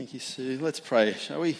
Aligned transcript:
Thank 0.00 0.14
you, 0.14 0.20
Sue. 0.20 0.58
Let's 0.62 0.80
pray, 0.80 1.12
shall 1.12 1.40
we? 1.40 1.58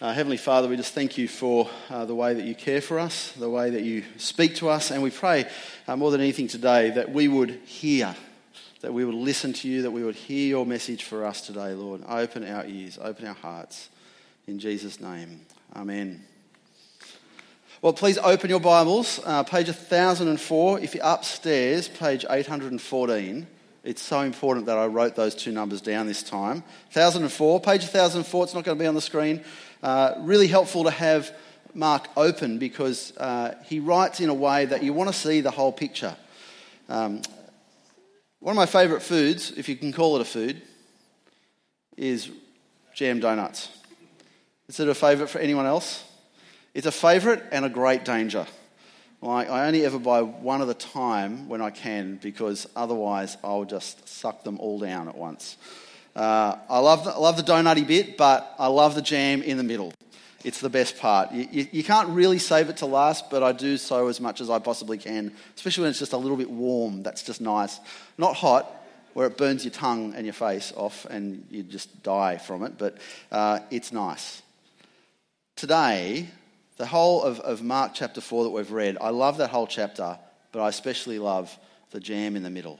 Uh, 0.00 0.14
Heavenly 0.14 0.38
Father, 0.38 0.66
we 0.66 0.78
just 0.78 0.94
thank 0.94 1.18
you 1.18 1.28
for 1.28 1.68
uh, 1.90 2.06
the 2.06 2.14
way 2.14 2.32
that 2.32 2.46
you 2.46 2.54
care 2.54 2.80
for 2.80 2.98
us, 2.98 3.32
the 3.32 3.50
way 3.50 3.68
that 3.68 3.82
you 3.82 4.02
speak 4.16 4.54
to 4.56 4.70
us, 4.70 4.90
and 4.90 5.02
we 5.02 5.10
pray 5.10 5.44
uh, 5.86 5.94
more 5.94 6.10
than 6.10 6.22
anything 6.22 6.48
today 6.48 6.88
that 6.88 7.12
we 7.12 7.28
would 7.28 7.50
hear, 7.66 8.16
that 8.80 8.94
we 8.94 9.04
would 9.04 9.14
listen 9.14 9.52
to 9.52 9.68
you, 9.68 9.82
that 9.82 9.90
we 9.90 10.02
would 10.02 10.14
hear 10.14 10.48
your 10.48 10.64
message 10.64 11.02
for 11.02 11.22
us 11.22 11.42
today, 11.42 11.74
Lord. 11.74 12.02
Open 12.08 12.42
our 12.50 12.64
ears, 12.64 12.98
open 12.98 13.26
our 13.26 13.34
hearts. 13.34 13.90
In 14.46 14.58
Jesus' 14.58 15.02
name, 15.02 15.42
Amen. 15.76 16.24
Well, 17.82 17.92
please 17.92 18.16
open 18.16 18.48
your 18.48 18.58
Bibles, 18.58 19.20
uh, 19.26 19.42
page 19.42 19.66
1004. 19.66 20.80
If 20.80 20.94
you're 20.94 21.04
upstairs, 21.04 21.88
page 21.88 22.24
814. 22.30 23.46
It's 23.84 24.02
so 24.02 24.20
important 24.20 24.66
that 24.66 24.76
I 24.76 24.86
wrote 24.86 25.14
those 25.14 25.34
two 25.34 25.52
numbers 25.52 25.80
down 25.80 26.06
this 26.06 26.22
time. 26.22 26.62
1004, 26.92 27.60
page 27.60 27.82
1004, 27.82 28.44
it's 28.44 28.54
not 28.54 28.64
going 28.64 28.76
to 28.76 28.82
be 28.82 28.86
on 28.86 28.94
the 28.94 29.00
screen. 29.00 29.44
Uh, 29.82 30.14
really 30.18 30.48
helpful 30.48 30.84
to 30.84 30.90
have 30.90 31.32
Mark 31.74 32.08
open 32.16 32.58
because 32.58 33.16
uh, 33.16 33.54
he 33.64 33.78
writes 33.78 34.20
in 34.20 34.28
a 34.28 34.34
way 34.34 34.64
that 34.64 34.82
you 34.82 34.92
want 34.92 35.08
to 35.08 35.14
see 35.14 35.40
the 35.40 35.50
whole 35.50 35.72
picture. 35.72 36.16
Um, 36.88 37.22
one 38.40 38.52
of 38.52 38.56
my 38.56 38.66
favourite 38.66 39.02
foods, 39.02 39.52
if 39.52 39.68
you 39.68 39.76
can 39.76 39.92
call 39.92 40.16
it 40.16 40.22
a 40.22 40.24
food, 40.24 40.62
is 41.96 42.30
jam 42.94 43.20
donuts. 43.20 43.68
Is 44.68 44.80
it 44.80 44.88
a 44.88 44.94
favourite 44.94 45.30
for 45.30 45.38
anyone 45.38 45.66
else? 45.66 46.04
It's 46.74 46.86
a 46.86 46.92
favourite 46.92 47.42
and 47.52 47.64
a 47.64 47.68
great 47.68 48.04
danger. 48.04 48.46
I 49.22 49.66
only 49.66 49.84
ever 49.84 49.98
buy 49.98 50.22
one 50.22 50.62
at 50.62 50.68
a 50.68 50.74
time 50.74 51.48
when 51.48 51.60
I 51.60 51.70
can 51.70 52.16
because 52.22 52.68
otherwise 52.76 53.36
I'll 53.42 53.64
just 53.64 54.08
suck 54.08 54.44
them 54.44 54.58
all 54.60 54.78
down 54.78 55.08
at 55.08 55.16
once. 55.16 55.56
Uh, 56.14 56.56
I, 56.68 56.78
love 56.78 57.04
the, 57.04 57.10
I 57.10 57.18
love 57.18 57.36
the 57.36 57.42
donutty 57.42 57.86
bit, 57.86 58.16
but 58.16 58.54
I 58.58 58.68
love 58.68 58.94
the 58.94 59.02
jam 59.02 59.42
in 59.42 59.56
the 59.56 59.64
middle. 59.64 59.92
It's 60.44 60.60
the 60.60 60.70
best 60.70 60.98
part. 60.98 61.32
You, 61.32 61.48
you, 61.50 61.66
you, 61.72 61.84
can't 61.84 62.08
really 62.10 62.38
save 62.38 62.68
it 62.68 62.76
to 62.78 62.86
last, 62.86 63.28
but 63.28 63.42
I 63.42 63.50
do 63.50 63.76
so 63.76 64.06
as 64.06 64.20
much 64.20 64.40
as 64.40 64.48
I 64.48 64.60
possibly 64.60 64.98
can, 64.98 65.32
especially 65.56 65.82
when 65.82 65.90
it's 65.90 65.98
just 65.98 66.12
a 66.12 66.16
little 66.16 66.36
bit 66.36 66.50
warm. 66.50 67.02
That's 67.02 67.22
just 67.22 67.40
nice. 67.40 67.80
Not 68.18 68.36
hot, 68.36 68.72
where 69.14 69.26
it 69.26 69.36
burns 69.36 69.64
your 69.64 69.72
tongue 69.72 70.14
and 70.14 70.24
your 70.24 70.32
face 70.32 70.72
off 70.76 71.04
and 71.06 71.44
you 71.50 71.64
just 71.64 72.04
die 72.04 72.38
from 72.38 72.62
it, 72.62 72.78
but 72.78 72.98
uh, 73.32 73.58
it's 73.68 73.90
nice. 73.90 74.42
Today, 75.56 76.28
the 76.78 76.86
whole 76.86 77.22
of, 77.22 77.40
of 77.40 77.62
Mark 77.62 77.92
chapter 77.92 78.20
4 78.20 78.44
that 78.44 78.50
we've 78.50 78.70
read, 78.70 78.96
I 79.00 79.10
love 79.10 79.38
that 79.38 79.50
whole 79.50 79.66
chapter, 79.66 80.18
but 80.52 80.60
I 80.60 80.68
especially 80.68 81.18
love 81.18 81.54
the 81.90 82.00
jam 82.00 82.36
in 82.36 82.42
the 82.44 82.50
middle. 82.50 82.78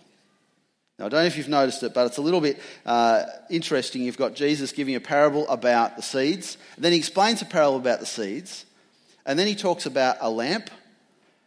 Now, 0.99 1.07
I 1.07 1.09
don't 1.09 1.21
know 1.21 1.27
if 1.27 1.37
you've 1.37 1.49
noticed 1.49 1.83
it, 1.83 1.95
but 1.95 2.07
it's 2.07 2.17
a 2.17 2.23
little 2.23 2.41
bit 2.41 2.61
uh, 2.87 3.25
interesting. 3.51 4.03
You've 4.03 4.17
got 4.17 4.35
Jesus 4.35 4.73
giving 4.73 4.95
a 4.95 5.01
parable 5.01 5.49
about 5.49 5.97
the 5.97 6.03
seeds, 6.03 6.59
and 6.77 6.85
then 6.85 6.93
he 6.93 6.99
explains 6.99 7.43
a 7.43 7.45
parable 7.45 7.77
about 7.77 8.01
the 8.01 8.07
seeds, 8.07 8.65
and 9.27 9.39
then 9.39 9.47
he 9.47 9.55
talks 9.55 9.85
about 9.85 10.17
a 10.21 10.31
lamp, 10.31 10.71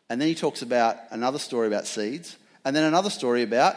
and 0.10 0.20
then 0.20 0.28
he 0.28 0.36
talks 0.36 0.62
about 0.62 0.98
another 1.10 1.40
story 1.40 1.68
about 1.68 1.88
seeds, 1.88 2.38
and 2.66 2.76
then 2.76 2.84
another 2.84 3.10
story 3.10 3.44
about 3.44 3.76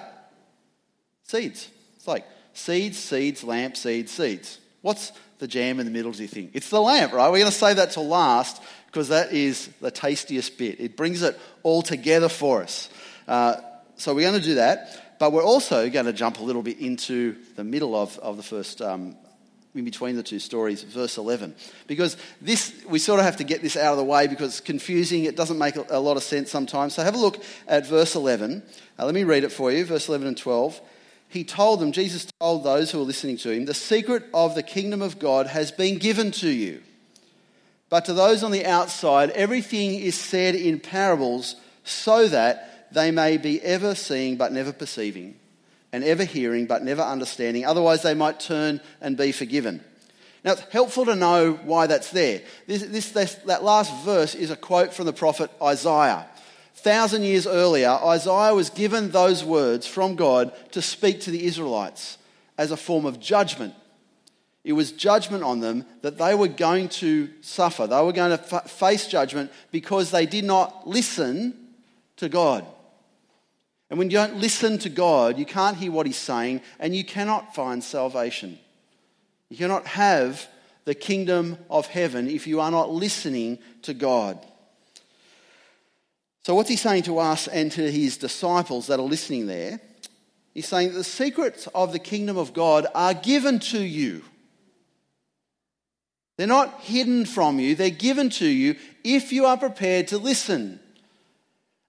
seeds. 1.22 1.70
It's 1.96 2.08
like 2.08 2.24
seeds, 2.54 2.98
seeds, 2.98 3.44
lamp, 3.44 3.76
seeds, 3.76 4.10
seeds. 4.10 4.58
What's 4.82 5.12
the 5.44 5.48
jam 5.48 5.78
in 5.78 5.84
the 5.84 5.92
middle, 5.92 6.10
do 6.10 6.22
you 6.22 6.28
think? 6.28 6.52
It's 6.54 6.70
the 6.70 6.80
lamp, 6.80 7.12
right? 7.12 7.30
We're 7.30 7.40
going 7.40 7.50
to 7.50 7.56
save 7.56 7.76
that 7.76 7.90
to 7.92 8.00
last 8.00 8.62
because 8.86 9.08
that 9.08 9.30
is 9.30 9.68
the 9.82 9.90
tastiest 9.90 10.56
bit. 10.56 10.80
It 10.80 10.96
brings 10.96 11.20
it 11.20 11.38
all 11.62 11.82
together 11.82 12.30
for 12.30 12.62
us. 12.62 12.88
Uh, 13.28 13.56
so 13.96 14.14
we're 14.14 14.26
going 14.26 14.40
to 14.40 14.46
do 14.46 14.54
that. 14.54 15.18
But 15.18 15.32
we're 15.32 15.44
also 15.44 15.90
going 15.90 16.06
to 16.06 16.14
jump 16.14 16.38
a 16.38 16.42
little 16.42 16.62
bit 16.62 16.78
into 16.80 17.36
the 17.56 17.62
middle 17.62 17.94
of, 17.94 18.18
of 18.20 18.38
the 18.38 18.42
first, 18.42 18.80
um, 18.80 19.16
in 19.74 19.84
between 19.84 20.16
the 20.16 20.22
two 20.22 20.38
stories, 20.38 20.82
verse 20.82 21.18
11. 21.18 21.54
Because 21.88 22.16
this, 22.40 22.72
we 22.88 22.98
sort 22.98 23.20
of 23.20 23.26
have 23.26 23.36
to 23.36 23.44
get 23.44 23.60
this 23.60 23.76
out 23.76 23.92
of 23.92 23.98
the 23.98 24.04
way 24.04 24.26
because 24.26 24.48
it's 24.48 24.60
confusing. 24.60 25.24
It 25.24 25.36
doesn't 25.36 25.58
make 25.58 25.76
a 25.76 25.98
lot 25.98 26.16
of 26.16 26.22
sense 26.22 26.50
sometimes. 26.50 26.94
So 26.94 27.02
have 27.02 27.14
a 27.14 27.18
look 27.18 27.44
at 27.68 27.86
verse 27.86 28.14
11. 28.14 28.62
Uh, 28.98 29.04
let 29.04 29.14
me 29.14 29.24
read 29.24 29.44
it 29.44 29.52
for 29.52 29.70
you, 29.70 29.84
verse 29.84 30.08
11 30.08 30.26
and 30.26 30.38
12. 30.38 30.80
He 31.28 31.44
told 31.44 31.80
them, 31.80 31.92
Jesus 31.92 32.26
told 32.40 32.62
those 32.62 32.90
who 32.90 32.98
were 32.98 33.04
listening 33.04 33.38
to 33.38 33.50
him, 33.50 33.64
the 33.64 33.74
secret 33.74 34.24
of 34.32 34.54
the 34.54 34.62
kingdom 34.62 35.02
of 35.02 35.18
God 35.18 35.48
has 35.48 35.72
been 35.72 35.98
given 35.98 36.30
to 36.32 36.48
you. 36.48 36.80
But 37.90 38.04
to 38.06 38.12
those 38.12 38.42
on 38.42 38.52
the 38.52 38.66
outside, 38.66 39.30
everything 39.30 39.94
is 39.94 40.14
said 40.14 40.54
in 40.54 40.80
parables 40.80 41.56
so 41.84 42.28
that 42.28 42.88
they 42.92 43.10
may 43.10 43.36
be 43.36 43.60
ever 43.62 43.94
seeing 43.94 44.36
but 44.36 44.52
never 44.52 44.72
perceiving, 44.72 45.36
and 45.92 46.02
ever 46.04 46.24
hearing 46.24 46.66
but 46.66 46.82
never 46.82 47.02
understanding. 47.02 47.64
Otherwise, 47.64 48.02
they 48.02 48.14
might 48.14 48.40
turn 48.40 48.80
and 49.00 49.16
be 49.16 49.32
forgiven. 49.32 49.84
Now, 50.44 50.52
it's 50.52 50.62
helpful 50.72 51.06
to 51.06 51.16
know 51.16 51.52
why 51.52 51.86
that's 51.86 52.10
there. 52.10 52.42
This, 52.66 52.82
this, 52.82 53.10
this, 53.10 53.34
that 53.46 53.64
last 53.64 53.92
verse 54.04 54.34
is 54.34 54.50
a 54.50 54.56
quote 54.56 54.92
from 54.92 55.06
the 55.06 55.12
prophet 55.12 55.50
Isaiah. 55.62 56.26
Thousand 56.74 57.22
years 57.22 57.46
earlier, 57.46 57.88
Isaiah 57.88 58.54
was 58.54 58.68
given 58.68 59.10
those 59.10 59.44
words 59.44 59.86
from 59.86 60.16
God 60.16 60.52
to 60.72 60.82
speak 60.82 61.20
to 61.22 61.30
the 61.30 61.44
Israelites 61.46 62.18
as 62.58 62.70
a 62.70 62.76
form 62.76 63.06
of 63.06 63.20
judgment. 63.20 63.74
It 64.64 64.72
was 64.72 64.92
judgment 64.92 65.44
on 65.44 65.60
them 65.60 65.84
that 66.02 66.18
they 66.18 66.34
were 66.34 66.48
going 66.48 66.88
to 66.88 67.28
suffer. 67.42 67.86
They 67.86 68.02
were 68.02 68.12
going 68.12 68.36
to 68.36 68.54
f- 68.54 68.70
face 68.70 69.06
judgment 69.06 69.52
because 69.70 70.10
they 70.10 70.26
did 70.26 70.44
not 70.44 70.88
listen 70.88 71.54
to 72.16 72.28
God. 72.28 72.66
And 73.90 73.98
when 73.98 74.10
you 74.10 74.16
don't 74.16 74.36
listen 74.36 74.78
to 74.78 74.88
God, 74.88 75.38
you 75.38 75.44
can't 75.44 75.76
hear 75.76 75.92
what 75.92 76.06
He's 76.06 76.16
saying, 76.16 76.62
and 76.80 76.96
you 76.96 77.04
cannot 77.04 77.54
find 77.54 77.84
salvation. 77.84 78.58
You 79.50 79.58
cannot 79.58 79.86
have 79.86 80.48
the 80.84 80.94
kingdom 80.94 81.58
of 81.70 81.86
heaven 81.86 82.28
if 82.28 82.46
you 82.46 82.60
are 82.60 82.70
not 82.70 82.90
listening 82.90 83.58
to 83.82 83.94
God. 83.94 84.44
So, 86.44 86.54
what's 86.54 86.68
He 86.68 86.76
saying 86.76 87.04
to 87.04 87.18
us 87.18 87.48
and 87.48 87.72
to 87.72 87.90
His 87.90 88.18
disciples 88.18 88.88
that 88.88 89.00
are 89.00 89.02
listening 89.02 89.46
there? 89.46 89.80
He's 90.52 90.68
saying 90.68 90.92
the 90.92 91.02
secrets 91.02 91.66
of 91.74 91.92
the 91.92 91.98
kingdom 91.98 92.36
of 92.36 92.52
God 92.52 92.86
are 92.94 93.14
given 93.14 93.58
to 93.60 93.80
you. 93.80 94.22
They're 96.36 96.46
not 96.46 96.80
hidden 96.82 97.24
from 97.26 97.58
you, 97.60 97.74
they're 97.74 97.90
given 97.90 98.28
to 98.30 98.46
you 98.46 98.76
if 99.02 99.32
you 99.32 99.46
are 99.46 99.56
prepared 99.56 100.08
to 100.08 100.18
listen. 100.18 100.80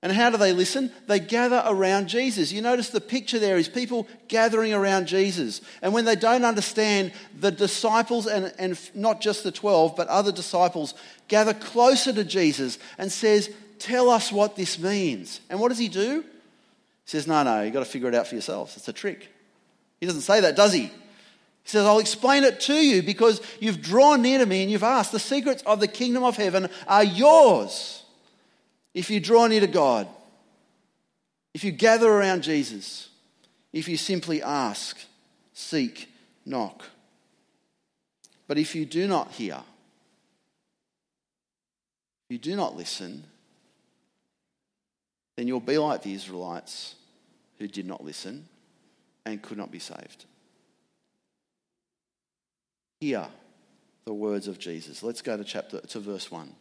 And 0.02 0.14
how 0.14 0.30
do 0.30 0.38
they 0.38 0.54
listen? 0.54 0.92
They 1.08 1.20
gather 1.20 1.64
around 1.66 2.10
Jesus. 2.10 2.52
You 2.52 2.62
notice 2.62 2.92
the 2.92 3.02
picture 3.02 3.40
there 3.40 3.58
is 3.58 3.68
people 3.68 4.08
gathering 4.28 4.72
around 4.72 5.08
Jesus. 5.08 5.62
And 5.82 5.94
when 5.94 6.06
they 6.06 6.16
don't 6.16 6.46
understand, 6.46 7.12
the 7.36 7.50
disciples, 7.50 8.28
and, 8.28 8.54
and 8.60 8.80
not 8.94 9.20
just 9.20 9.44
the 9.44 9.52
12, 9.52 9.96
but 9.96 10.08
other 10.08 10.32
disciples, 10.32 10.94
gather 11.28 11.56
closer 11.56 12.14
to 12.14 12.24
Jesus 12.24 12.78
and 13.00 13.12
says, 13.12 13.50
Tell 13.80 14.09
us 14.09 14.31
what 14.31 14.56
this 14.56 14.80
means. 14.80 15.41
And 15.50 15.59
what 15.59 15.69
does 15.69 15.78
he 15.78 15.88
do? 15.88 16.22
He 16.22 16.28
says, 17.06 17.28
No, 17.28 17.44
no, 17.44 17.62
you've 17.62 17.74
got 17.74 17.80
to 17.80 17.86
figure 17.86 18.08
it 18.08 18.16
out 18.16 18.28
for 18.28 18.36
yourselves. 18.36 18.75
It's 18.78 18.88
a 18.88 18.94
trick. 18.94 19.28
He 20.00 20.06
doesn't 20.06 20.22
say 20.22 20.41
that, 20.41 20.56
does 20.56 20.74
he? 20.74 20.84
He 20.84 21.72
says, 21.72 21.86
I'll 21.86 22.00
explain 22.00 22.44
it 22.44 22.59
to 22.62 22.75
you 22.75 23.02
because 23.02 23.41
you've 23.59 23.81
drawn 23.81 24.22
near 24.22 24.40
to 24.40 24.46
me 24.46 24.62
and 24.62 24.72
you've 24.72 24.84
asked. 24.84 25.12
The 25.12 25.19
secrets 25.19 25.63
of 25.63 25.80
the 25.80 25.88
kingdom 25.88 26.24
of 26.24 26.38
heaven 26.38 26.69
are 26.88 27.03
yours 27.03 28.03
if 28.96 29.09
you 29.09 29.19
draw 29.19 29.46
near 29.46 29.59
to 29.59 29.68
God, 29.68 30.07
if 31.53 31.63
you 31.63 31.72
gather 31.72 32.09
around 32.09 32.44
Jesus, 32.44 33.09
if 33.74 33.90
you 33.90 33.97
simply 33.97 34.42
ask, 34.42 34.97
seek, 35.53 36.09
knock. 36.46 36.84
But 38.47 38.57
if 38.57 38.74
you 38.74 38.86
do 38.86 39.06
not 39.06 39.31
hear, 39.31 39.62
you 42.30 42.38
do 42.38 42.56
not 42.56 42.78
listen, 42.78 43.25
then 45.35 45.47
you'll 45.47 45.59
be 45.59 45.78
like 45.78 46.01
the 46.01 46.13
Israelites 46.13 46.96
who 47.59 47.68
did 47.68 47.85
not 47.85 48.03
listen 48.03 48.47
and 49.25 49.42
could 49.42 49.57
not 49.57 49.71
be 49.71 49.80
saved. 49.80 50.25
Hear 53.01 53.27
the 54.06 54.13
words 54.13 54.48
of 54.48 54.60
Jesus. 54.60 55.04
Let's 55.04 55.21
go 55.21 55.36
to 55.36 55.44
chapter 55.44 55.80
to 55.81 56.00
verse 56.00 56.31
1. 56.31 56.54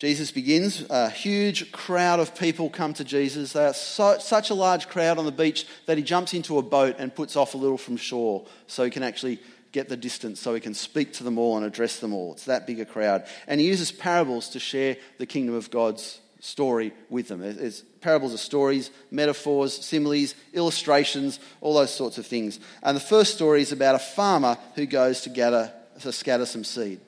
Jesus 0.00 0.30
begins. 0.30 0.84
A 0.90 1.08
huge 1.08 1.72
crowd 1.72 2.20
of 2.20 2.36
people 2.36 2.68
come 2.68 2.92
to 2.94 3.04
Jesus. 3.04 3.52
They 3.52 3.64
are 3.64 3.74
so, 3.74 4.18
such 4.18 4.50
a 4.50 4.54
large 4.54 4.88
crowd 4.88 5.18
on 5.18 5.24
the 5.24 5.32
beach 5.32 5.66
that 5.86 5.96
he 5.96 6.04
jumps 6.04 6.34
into 6.34 6.58
a 6.58 6.62
boat 6.62 6.96
and 6.98 7.14
puts 7.14 7.36
off 7.36 7.54
a 7.54 7.56
little 7.56 7.78
from 7.78 7.96
shore 7.96 8.44
so 8.66 8.84
he 8.84 8.90
can 8.90 9.02
actually 9.02 9.40
get 9.74 9.88
the 9.88 9.96
distance 9.96 10.40
so 10.40 10.54
he 10.54 10.60
can 10.60 10.72
speak 10.72 11.12
to 11.12 11.24
them 11.24 11.36
all 11.36 11.56
and 11.56 11.66
address 11.66 11.98
them 11.98 12.14
all. 12.14 12.32
It's 12.32 12.44
that 12.44 12.66
big 12.66 12.78
a 12.78 12.86
crowd. 12.86 13.26
And 13.48 13.60
he 13.60 13.66
uses 13.66 13.90
parables 13.90 14.48
to 14.50 14.60
share 14.60 14.96
the 15.18 15.26
kingdom 15.26 15.56
of 15.56 15.70
God's 15.70 16.20
story 16.38 16.92
with 17.10 17.26
them. 17.26 17.42
It's, 17.42 17.82
parables 18.00 18.32
are 18.32 18.38
stories, 18.38 18.90
metaphors, 19.10 19.74
similes, 19.74 20.36
illustrations, 20.52 21.40
all 21.60 21.74
those 21.74 21.92
sorts 21.92 22.18
of 22.18 22.26
things. 22.26 22.60
And 22.84 22.96
the 22.96 23.00
first 23.00 23.34
story 23.34 23.62
is 23.62 23.72
about 23.72 23.96
a 23.96 23.98
farmer 23.98 24.56
who 24.76 24.86
goes 24.86 25.22
to, 25.22 25.30
gather, 25.30 25.72
to 26.00 26.12
scatter 26.12 26.46
some 26.46 26.62
seed. 26.62 27.00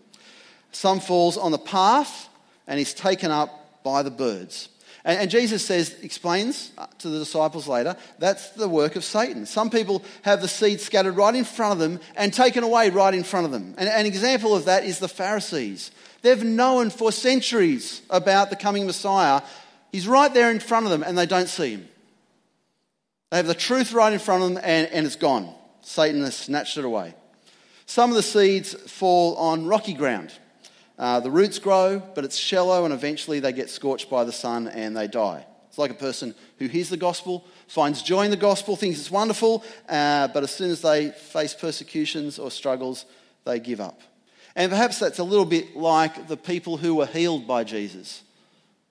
Some 0.72 0.98
falls 0.98 1.36
on 1.36 1.52
the 1.52 1.58
path 1.58 2.28
and 2.66 2.80
is 2.80 2.92
taken 2.92 3.30
up 3.30 3.84
by 3.84 4.02
the 4.02 4.10
birds. 4.10 4.68
And, 5.06 5.20
and 5.20 5.30
Jesus 5.30 5.64
says, 5.64 5.96
explains 6.02 6.72
uh, 6.76 6.86
to 6.98 7.08
the 7.08 7.20
disciples 7.20 7.68
later, 7.68 7.96
that's 8.18 8.50
the 8.50 8.68
work 8.68 8.96
of 8.96 9.04
Satan. 9.04 9.46
Some 9.46 9.70
people 9.70 10.02
have 10.22 10.42
the 10.42 10.48
seed 10.48 10.80
scattered 10.80 11.16
right 11.16 11.34
in 11.34 11.44
front 11.44 11.72
of 11.72 11.78
them 11.78 12.00
and 12.16 12.34
taken 12.34 12.64
away 12.64 12.90
right 12.90 13.14
in 13.14 13.22
front 13.22 13.46
of 13.46 13.52
them. 13.52 13.74
And 13.78 13.88
an 13.88 14.04
example 14.04 14.54
of 14.54 14.64
that 14.64 14.84
is 14.84 14.98
the 14.98 15.08
Pharisees. 15.08 15.92
They've 16.22 16.42
known 16.42 16.90
for 16.90 17.12
centuries 17.12 18.02
about 18.10 18.50
the 18.50 18.56
coming 18.56 18.84
Messiah. 18.84 19.42
He's 19.92 20.08
right 20.08 20.34
there 20.34 20.50
in 20.50 20.58
front 20.58 20.86
of 20.86 20.90
them 20.90 21.04
and 21.04 21.16
they 21.16 21.26
don't 21.26 21.48
see 21.48 21.70
him. 21.70 21.88
They 23.30 23.36
have 23.36 23.46
the 23.46 23.54
truth 23.54 23.92
right 23.92 24.12
in 24.12 24.18
front 24.18 24.42
of 24.42 24.48
them 24.48 24.62
and, 24.64 24.88
and 24.88 25.06
it's 25.06 25.16
gone. 25.16 25.54
Satan 25.82 26.22
has 26.22 26.34
snatched 26.36 26.78
it 26.78 26.84
away. 26.84 27.14
Some 27.86 28.10
of 28.10 28.16
the 28.16 28.22
seeds 28.24 28.74
fall 28.90 29.36
on 29.36 29.66
rocky 29.66 29.94
ground. 29.94 30.32
Uh, 30.98 31.20
the 31.20 31.30
roots 31.30 31.58
grow, 31.58 32.02
but 32.14 32.24
it's 32.24 32.36
shallow, 32.36 32.84
and 32.84 32.94
eventually 32.94 33.40
they 33.40 33.52
get 33.52 33.68
scorched 33.68 34.08
by 34.08 34.24
the 34.24 34.32
sun 34.32 34.66
and 34.68 34.96
they 34.96 35.06
die. 35.06 35.44
It's 35.68 35.78
like 35.78 35.90
a 35.90 35.94
person 35.94 36.34
who 36.58 36.68
hears 36.68 36.88
the 36.88 36.96
gospel, 36.96 37.44
finds 37.66 38.02
joy 38.02 38.24
in 38.24 38.30
the 38.30 38.36
gospel, 38.36 38.76
thinks 38.76 38.98
it's 38.98 39.10
wonderful, 39.10 39.62
uh, 39.88 40.28
but 40.28 40.42
as 40.42 40.50
soon 40.50 40.70
as 40.70 40.80
they 40.80 41.10
face 41.10 41.52
persecutions 41.52 42.38
or 42.38 42.50
struggles, 42.50 43.04
they 43.44 43.60
give 43.60 43.80
up. 43.80 44.00
And 44.54 44.70
perhaps 44.70 44.98
that's 44.98 45.18
a 45.18 45.24
little 45.24 45.44
bit 45.44 45.76
like 45.76 46.28
the 46.28 46.36
people 46.38 46.78
who 46.78 46.94
were 46.94 47.04
healed 47.04 47.46
by 47.46 47.62
Jesus. 47.64 48.22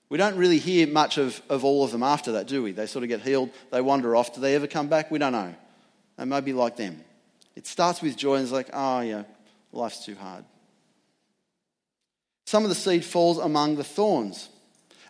We 0.08 0.16
don't 0.16 0.36
really 0.36 0.58
hear 0.58 0.86
much 0.86 1.18
of, 1.18 1.42
of 1.50 1.64
all 1.64 1.82
of 1.82 1.90
them 1.90 2.04
after 2.04 2.32
that, 2.32 2.46
do 2.46 2.62
we? 2.62 2.70
They 2.70 2.86
sort 2.86 3.02
of 3.02 3.08
get 3.08 3.20
healed, 3.20 3.50
they 3.72 3.80
wander 3.80 4.14
off. 4.14 4.32
Do 4.32 4.40
they 4.40 4.54
ever 4.54 4.68
come 4.68 4.86
back? 4.86 5.10
We 5.10 5.18
don't 5.18 5.32
know. 5.32 5.52
They 6.16 6.24
may 6.24 6.40
be 6.40 6.52
like 6.52 6.76
them. 6.76 7.02
It 7.56 7.66
starts 7.66 8.00
with 8.00 8.16
joy 8.16 8.34
and 8.36 8.44
it's 8.44 8.52
like, 8.52 8.70
oh, 8.72 9.00
yeah, 9.00 9.24
life's 9.72 10.04
too 10.04 10.14
hard. 10.14 10.44
Some 12.46 12.62
of 12.62 12.68
the 12.68 12.76
seed 12.76 13.04
falls 13.04 13.38
among 13.38 13.76
the 13.76 13.84
thorns. 13.84 14.48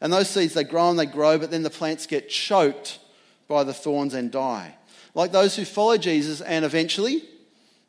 And 0.01 0.13
those 0.13 0.29
seeds, 0.29 0.55
they 0.55 0.65
grow 0.65 0.91
and 0.91 0.99
they 0.99 1.07
grow, 1.07 1.39
but 1.39 1.51
then 1.51 1.63
the 1.63 1.71
plants 1.71 2.07
get 2.07 2.29
choked 2.29 2.99
by 3.47 3.63
the 3.63 3.75
thorns 3.75 4.15
and 4.15 4.33
die. 4.33 4.75
Like 5.15 5.33
those 5.33 5.55
who 5.55 5.65
follow 5.65 5.97
Jesus, 5.97 6.41
and 6.41 6.65
eventually 6.65 7.23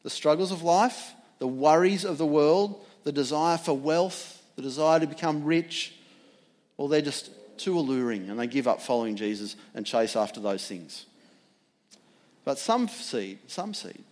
the 0.03 0.09
struggles 0.09 0.51
of 0.51 0.63
life, 0.63 1.13
the 1.39 1.47
worries 1.47 2.05
of 2.05 2.17
the 2.17 2.25
world, 2.25 2.85
the 3.03 3.11
desire 3.11 3.57
for 3.57 3.75
wealth, 3.75 4.41
the 4.55 4.61
desire 4.61 4.99
to 4.99 5.07
become 5.07 5.43
rich, 5.43 5.93
well, 6.75 6.87
they're 6.87 7.01
just 7.01 7.29
too 7.57 7.77
alluring 7.77 8.29
and 8.29 8.39
they 8.39 8.47
give 8.47 8.67
up 8.67 8.81
following 8.81 9.15
Jesus 9.15 9.55
and 9.73 9.85
chase 9.85 10.15
after 10.15 10.39
those 10.39 10.65
things. 10.65 11.05
But 12.45 12.59
some 12.59 12.87
seed, 12.87 13.39
some 13.47 13.73
seed 13.73 14.03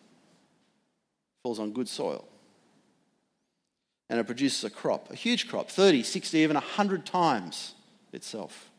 falls 1.44 1.60
on 1.60 1.72
good 1.72 1.88
soil 1.88 2.28
and 4.10 4.20
it 4.20 4.26
produces 4.26 4.64
a 4.64 4.70
crop, 4.70 5.12
a 5.12 5.16
huge 5.16 5.48
crop, 5.48 5.70
30, 5.70 6.04
60, 6.04 6.38
even 6.38 6.56
100 6.56 7.06
times 7.06 7.74
itself. 8.14 8.70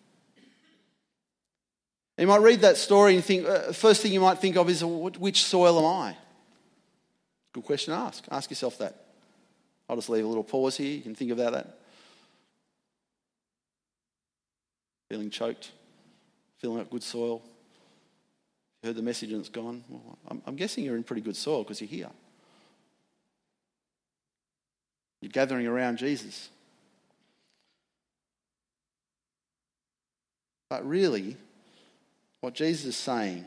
You 2.18 2.26
might 2.26 2.40
read 2.40 2.60
that 2.62 2.76
story 2.76 3.14
and 3.16 3.24
think, 3.24 3.46
uh, 3.46 3.72
first 3.72 4.00
thing 4.00 4.12
you 4.12 4.20
might 4.20 4.38
think 4.38 4.56
of 4.56 4.70
is, 4.70 4.82
which 4.82 5.44
soil 5.44 5.78
am 5.78 5.84
I? 5.84 6.16
Good 7.52 7.64
question 7.64 7.92
to 7.92 8.00
ask. 8.00 8.24
Ask 8.30 8.50
yourself 8.50 8.78
that. 8.78 9.06
I'll 9.88 9.96
just 9.96 10.08
leave 10.08 10.24
a 10.24 10.28
little 10.28 10.44
pause 10.44 10.76
here. 10.76 10.94
You 10.94 11.02
can 11.02 11.14
think 11.14 11.30
about 11.30 11.52
that. 11.52 11.78
Feeling 15.08 15.30
choked, 15.30 15.70
feeling 16.58 16.78
like 16.78 16.90
good 16.90 17.02
soil. 17.02 17.42
Heard 18.82 18.96
the 18.96 19.02
message 19.02 19.30
and 19.32 19.40
it's 19.40 19.48
gone. 19.48 19.84
Well, 19.88 20.18
I'm, 20.28 20.42
I'm 20.46 20.56
guessing 20.56 20.84
you're 20.84 20.96
in 20.96 21.04
pretty 21.04 21.22
good 21.22 21.36
soil 21.36 21.62
because 21.62 21.80
you're 21.80 21.88
here. 21.88 22.10
You're 25.20 25.30
gathering 25.30 25.66
around 25.66 25.98
Jesus. 25.98 26.48
But 30.68 30.86
really, 30.86 31.36
what 32.40 32.54
Jesus 32.54 32.86
is 32.86 32.96
saying 32.96 33.44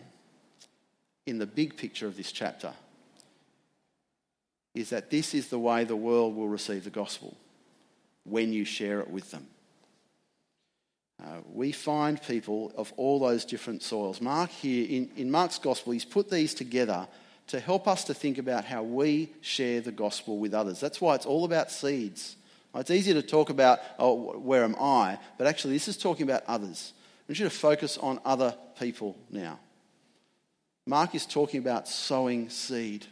in 1.25 1.37
the 1.37 1.45
big 1.45 1.77
picture 1.77 2.07
of 2.07 2.17
this 2.17 2.31
chapter 2.31 2.73
is 4.73 4.89
that 4.89 5.09
this 5.09 5.33
is 5.33 5.47
the 5.47 5.59
way 5.59 5.83
the 5.83 5.95
world 5.95 6.35
will 6.35 6.47
receive 6.47 6.83
the 6.83 6.89
gospel 6.89 7.35
when 8.23 8.53
you 8.53 8.65
share 8.65 8.99
it 8.99 9.09
with 9.09 9.29
them. 9.31 9.47
Uh, 11.21 11.39
we 11.51 11.71
find 11.71 12.21
people 12.21 12.71
of 12.77 12.93
all 12.95 13.19
those 13.19 13.43
different 13.43 13.83
soils. 13.83 14.21
Mark 14.21 14.49
here, 14.49 14.87
in, 14.89 15.09
in 15.17 15.29
Mark's 15.29 15.59
gospel, 15.59 15.91
he's 15.91 16.05
put 16.05 16.29
these 16.29 16.53
together 16.53 17.07
to 17.49 17.59
help 17.59 17.87
us 17.87 18.05
to 18.05 18.13
think 18.13 18.37
about 18.37 18.63
how 18.63 18.83
we 18.83 19.31
share 19.41 19.81
the 19.81 19.91
gospel 19.91 20.37
with 20.37 20.53
others. 20.53 20.79
That's 20.79 21.01
why 21.01 21.15
it's 21.15 21.25
all 21.25 21.45
about 21.45 21.71
seeds. 21.71 22.35
It's 22.75 22.91
easy 22.91 23.13
to 23.13 23.23
talk 23.23 23.49
about, 23.49 23.79
oh, 23.97 24.37
where 24.37 24.63
am 24.63 24.75
I? 24.79 25.17
But 25.37 25.47
actually, 25.47 25.73
this 25.73 25.87
is 25.87 25.97
talking 25.97 26.23
about 26.23 26.43
others. 26.47 26.93
I 27.27 27.31
want 27.31 27.39
you 27.39 27.45
to 27.45 27.49
focus 27.49 27.97
on 27.97 28.19
other 28.23 28.55
people 28.79 29.17
now. 29.31 29.59
Mark 30.85 31.15
is 31.15 31.25
talking 31.25 31.59
about 31.59 31.87
sowing 31.87 32.49
seed. 32.49 33.07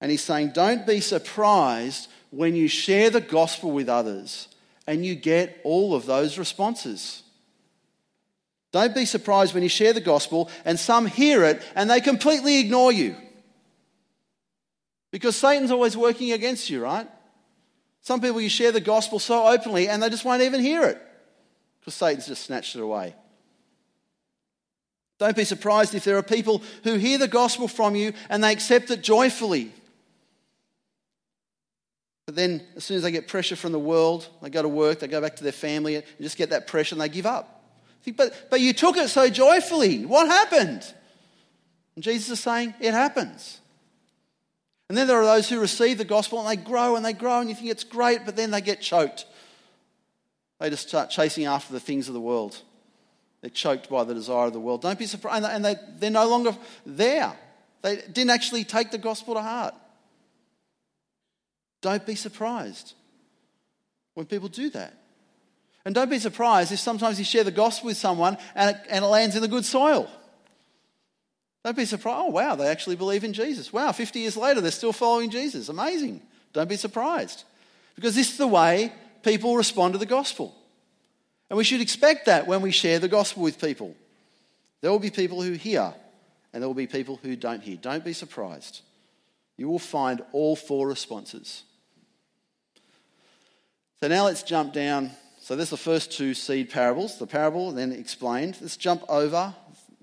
And 0.00 0.10
he's 0.10 0.22
saying, 0.22 0.50
don't 0.54 0.86
be 0.86 1.00
surprised 1.00 2.08
when 2.30 2.54
you 2.54 2.68
share 2.68 3.10
the 3.10 3.20
gospel 3.20 3.70
with 3.70 3.88
others 3.88 4.48
and 4.86 5.06
you 5.06 5.14
get 5.14 5.60
all 5.64 5.94
of 5.94 6.06
those 6.06 6.38
responses. 6.38 7.22
Don't 8.76 8.94
be 8.94 9.06
surprised 9.06 9.54
when 9.54 9.62
you 9.62 9.70
share 9.70 9.94
the 9.94 10.02
gospel 10.02 10.50
and 10.66 10.78
some 10.78 11.06
hear 11.06 11.44
it 11.44 11.62
and 11.74 11.88
they 11.88 11.98
completely 11.98 12.58
ignore 12.58 12.92
you. 12.92 13.16
Because 15.10 15.34
Satan's 15.34 15.70
always 15.70 15.96
working 15.96 16.32
against 16.32 16.68
you, 16.68 16.82
right? 16.82 17.08
Some 18.02 18.20
people 18.20 18.38
you 18.38 18.50
share 18.50 18.72
the 18.72 18.82
gospel 18.82 19.18
so 19.18 19.46
openly 19.46 19.88
and 19.88 20.02
they 20.02 20.10
just 20.10 20.26
won't 20.26 20.42
even 20.42 20.60
hear 20.60 20.84
it 20.84 21.00
because 21.80 21.94
Satan's 21.94 22.26
just 22.26 22.44
snatched 22.44 22.76
it 22.76 22.82
away. 22.82 23.14
Don't 25.18 25.34
be 25.34 25.44
surprised 25.44 25.94
if 25.94 26.04
there 26.04 26.18
are 26.18 26.22
people 26.22 26.62
who 26.84 26.96
hear 26.96 27.16
the 27.16 27.28
gospel 27.28 27.68
from 27.68 27.96
you 27.96 28.12
and 28.28 28.44
they 28.44 28.52
accept 28.52 28.90
it 28.90 29.00
joyfully. 29.00 29.72
But 32.26 32.34
then, 32.34 32.60
as 32.76 32.84
soon 32.84 32.98
as 32.98 33.04
they 33.04 33.10
get 33.10 33.26
pressure 33.26 33.56
from 33.56 33.72
the 33.72 33.78
world, 33.78 34.28
they 34.42 34.50
go 34.50 34.60
to 34.60 34.68
work, 34.68 34.98
they 34.98 35.08
go 35.08 35.22
back 35.22 35.36
to 35.36 35.44
their 35.44 35.52
family, 35.52 35.94
and 35.94 36.04
just 36.20 36.36
get 36.36 36.50
that 36.50 36.66
pressure 36.66 36.94
and 36.94 37.00
they 37.00 37.08
give 37.08 37.24
up. 37.24 37.55
But, 38.12 38.48
but 38.50 38.60
you 38.60 38.72
took 38.72 38.96
it 38.96 39.08
so 39.08 39.28
joyfully. 39.28 40.06
What 40.06 40.28
happened? 40.28 40.82
And 41.94 42.04
Jesus 42.04 42.30
is 42.30 42.40
saying, 42.40 42.74
It 42.80 42.92
happens. 42.92 43.60
And 44.88 44.96
then 44.96 45.08
there 45.08 45.20
are 45.20 45.24
those 45.24 45.48
who 45.48 45.60
receive 45.60 45.98
the 45.98 46.04
gospel 46.04 46.38
and 46.38 46.48
they 46.48 46.62
grow 46.62 46.94
and 46.96 47.04
they 47.04 47.12
grow, 47.12 47.40
and 47.40 47.48
you 47.48 47.56
think 47.56 47.70
it's 47.70 47.84
great, 47.84 48.20
but 48.24 48.36
then 48.36 48.50
they 48.52 48.60
get 48.60 48.80
choked. 48.80 49.26
They 50.60 50.70
just 50.70 50.88
start 50.88 51.10
chasing 51.10 51.44
after 51.44 51.72
the 51.72 51.80
things 51.80 52.08
of 52.08 52.14
the 52.14 52.20
world. 52.20 52.56
They're 53.40 53.50
choked 53.50 53.90
by 53.90 54.04
the 54.04 54.14
desire 54.14 54.46
of 54.46 54.52
the 54.52 54.60
world. 54.60 54.82
Don't 54.82 54.98
be 54.98 55.06
surprised. 55.06 55.44
And 55.44 55.64
they, 55.64 55.76
they're 55.98 56.10
no 56.10 56.28
longer 56.28 56.56
there. 56.84 57.36
They 57.82 57.96
didn't 57.96 58.30
actually 58.30 58.64
take 58.64 58.90
the 58.90 58.98
gospel 58.98 59.34
to 59.34 59.42
heart. 59.42 59.74
Don't 61.82 62.06
be 62.06 62.14
surprised 62.14 62.94
when 64.14 64.26
people 64.26 64.48
do 64.48 64.70
that. 64.70 64.94
And 65.86 65.94
don't 65.94 66.10
be 66.10 66.18
surprised 66.18 66.72
if 66.72 66.80
sometimes 66.80 67.16
you 67.16 67.24
share 67.24 67.44
the 67.44 67.52
gospel 67.52 67.86
with 67.86 67.96
someone 67.96 68.38
and 68.56 68.74
it, 68.74 68.82
and 68.90 69.04
it 69.04 69.08
lands 69.08 69.36
in 69.36 69.40
the 69.40 69.46
good 69.46 69.64
soil. 69.64 70.10
Don't 71.64 71.76
be 71.76 71.84
surprised. 71.84 72.24
Oh, 72.26 72.30
wow, 72.30 72.56
they 72.56 72.66
actually 72.66 72.96
believe 72.96 73.22
in 73.22 73.32
Jesus. 73.32 73.72
Wow, 73.72 73.92
50 73.92 74.18
years 74.18 74.36
later, 74.36 74.60
they're 74.60 74.72
still 74.72 74.92
following 74.92 75.30
Jesus. 75.30 75.68
Amazing. 75.68 76.22
Don't 76.52 76.68
be 76.68 76.76
surprised. 76.76 77.44
Because 77.94 78.16
this 78.16 78.32
is 78.32 78.36
the 78.36 78.48
way 78.48 78.92
people 79.22 79.56
respond 79.56 79.92
to 79.92 79.98
the 79.98 80.06
gospel. 80.06 80.56
And 81.50 81.56
we 81.56 81.62
should 81.62 81.80
expect 81.80 82.26
that 82.26 82.48
when 82.48 82.62
we 82.62 82.72
share 82.72 82.98
the 82.98 83.06
gospel 83.06 83.44
with 83.44 83.60
people. 83.60 83.94
There 84.80 84.90
will 84.90 84.98
be 84.98 85.10
people 85.10 85.40
who 85.40 85.52
hear, 85.52 85.94
and 86.52 86.60
there 86.60 86.68
will 86.68 86.74
be 86.74 86.88
people 86.88 87.20
who 87.22 87.36
don't 87.36 87.62
hear. 87.62 87.76
Don't 87.76 88.04
be 88.04 88.12
surprised. 88.12 88.80
You 89.56 89.68
will 89.68 89.78
find 89.78 90.20
all 90.32 90.56
four 90.56 90.88
responses. 90.88 91.62
So 94.00 94.08
now 94.08 94.24
let's 94.24 94.42
jump 94.42 94.72
down 94.72 95.12
so 95.46 95.54
there's 95.54 95.70
the 95.70 95.76
first 95.76 96.10
two 96.10 96.34
seed 96.34 96.70
parables, 96.70 97.20
the 97.20 97.26
parable 97.28 97.70
then 97.70 97.92
explained. 97.92 98.58
Let's 98.60 98.76
jump 98.76 99.04
over 99.08 99.54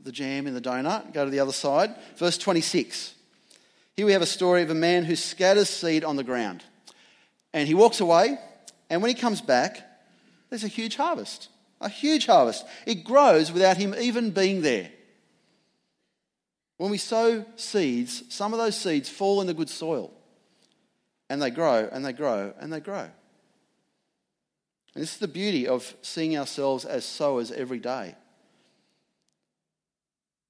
the 0.01 0.13
jam 0.13 0.47
in 0.47 0.53
the 0.53 0.61
donut, 0.61 1.11
go 1.11 1.25
to 1.25 1.29
the 1.29 1.41
other 1.41 1.51
side. 1.51 1.93
Verse 2.15 2.37
26. 2.37 3.13
Here 3.97 4.05
we 4.05 4.13
have 4.13 4.21
a 4.21 4.25
story 4.25 4.61
of 4.61 4.69
a 4.69 4.73
man 4.73 5.03
who 5.03 5.17
scatters 5.17 5.67
seed 5.67 6.05
on 6.05 6.15
the 6.15 6.23
ground. 6.23 6.63
And 7.51 7.67
he 7.67 7.73
walks 7.73 7.99
away, 7.99 8.39
and 8.89 9.01
when 9.01 9.09
he 9.09 9.15
comes 9.21 9.41
back, 9.41 9.85
there's 10.49 10.63
a 10.63 10.69
huge 10.69 10.95
harvest. 10.95 11.49
A 11.81 11.89
huge 11.89 12.25
harvest. 12.25 12.65
It 12.85 13.03
grows 13.03 13.51
without 13.51 13.75
him 13.75 13.93
even 13.99 14.31
being 14.31 14.61
there. 14.61 14.91
When 16.77 16.89
we 16.89 16.97
sow 16.97 17.43
seeds, 17.57 18.23
some 18.29 18.53
of 18.53 18.59
those 18.59 18.77
seeds 18.77 19.09
fall 19.09 19.41
in 19.41 19.47
the 19.47 19.53
good 19.53 19.69
soil. 19.69 20.13
And 21.29 21.41
they 21.41 21.49
grow, 21.49 21.89
and 21.91 22.05
they 22.05 22.13
grow, 22.13 22.53
and 22.61 22.71
they 22.71 22.79
grow. 22.79 23.09
And 24.95 25.01
this 25.01 25.13
is 25.13 25.19
the 25.19 25.27
beauty 25.27 25.67
of 25.67 25.95
seeing 26.01 26.37
ourselves 26.37 26.85
as 26.85 27.05
sowers 27.05 27.51
every 27.51 27.79
day. 27.79 28.15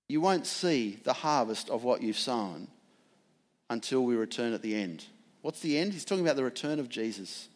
You 0.10 0.22
won't 0.22 0.46
see 0.46 1.00
the 1.04 1.14
harvest 1.14 1.70
of 1.70 1.84
what 1.84 2.02
you've 2.02 2.18
sown 2.18 2.68
until 3.70 4.04
we 4.04 4.16
return 4.16 4.54
at 4.54 4.62
the 4.62 4.76
end. 4.76 5.06
What's 5.42 5.62
the 5.62 5.78
end? 5.78 5.94
He's 5.94 6.06
talking 6.06 6.26
about 6.26 6.36
the 6.36 6.44
return 6.44 6.80
of 6.80 6.90
Jesus. 6.90 7.48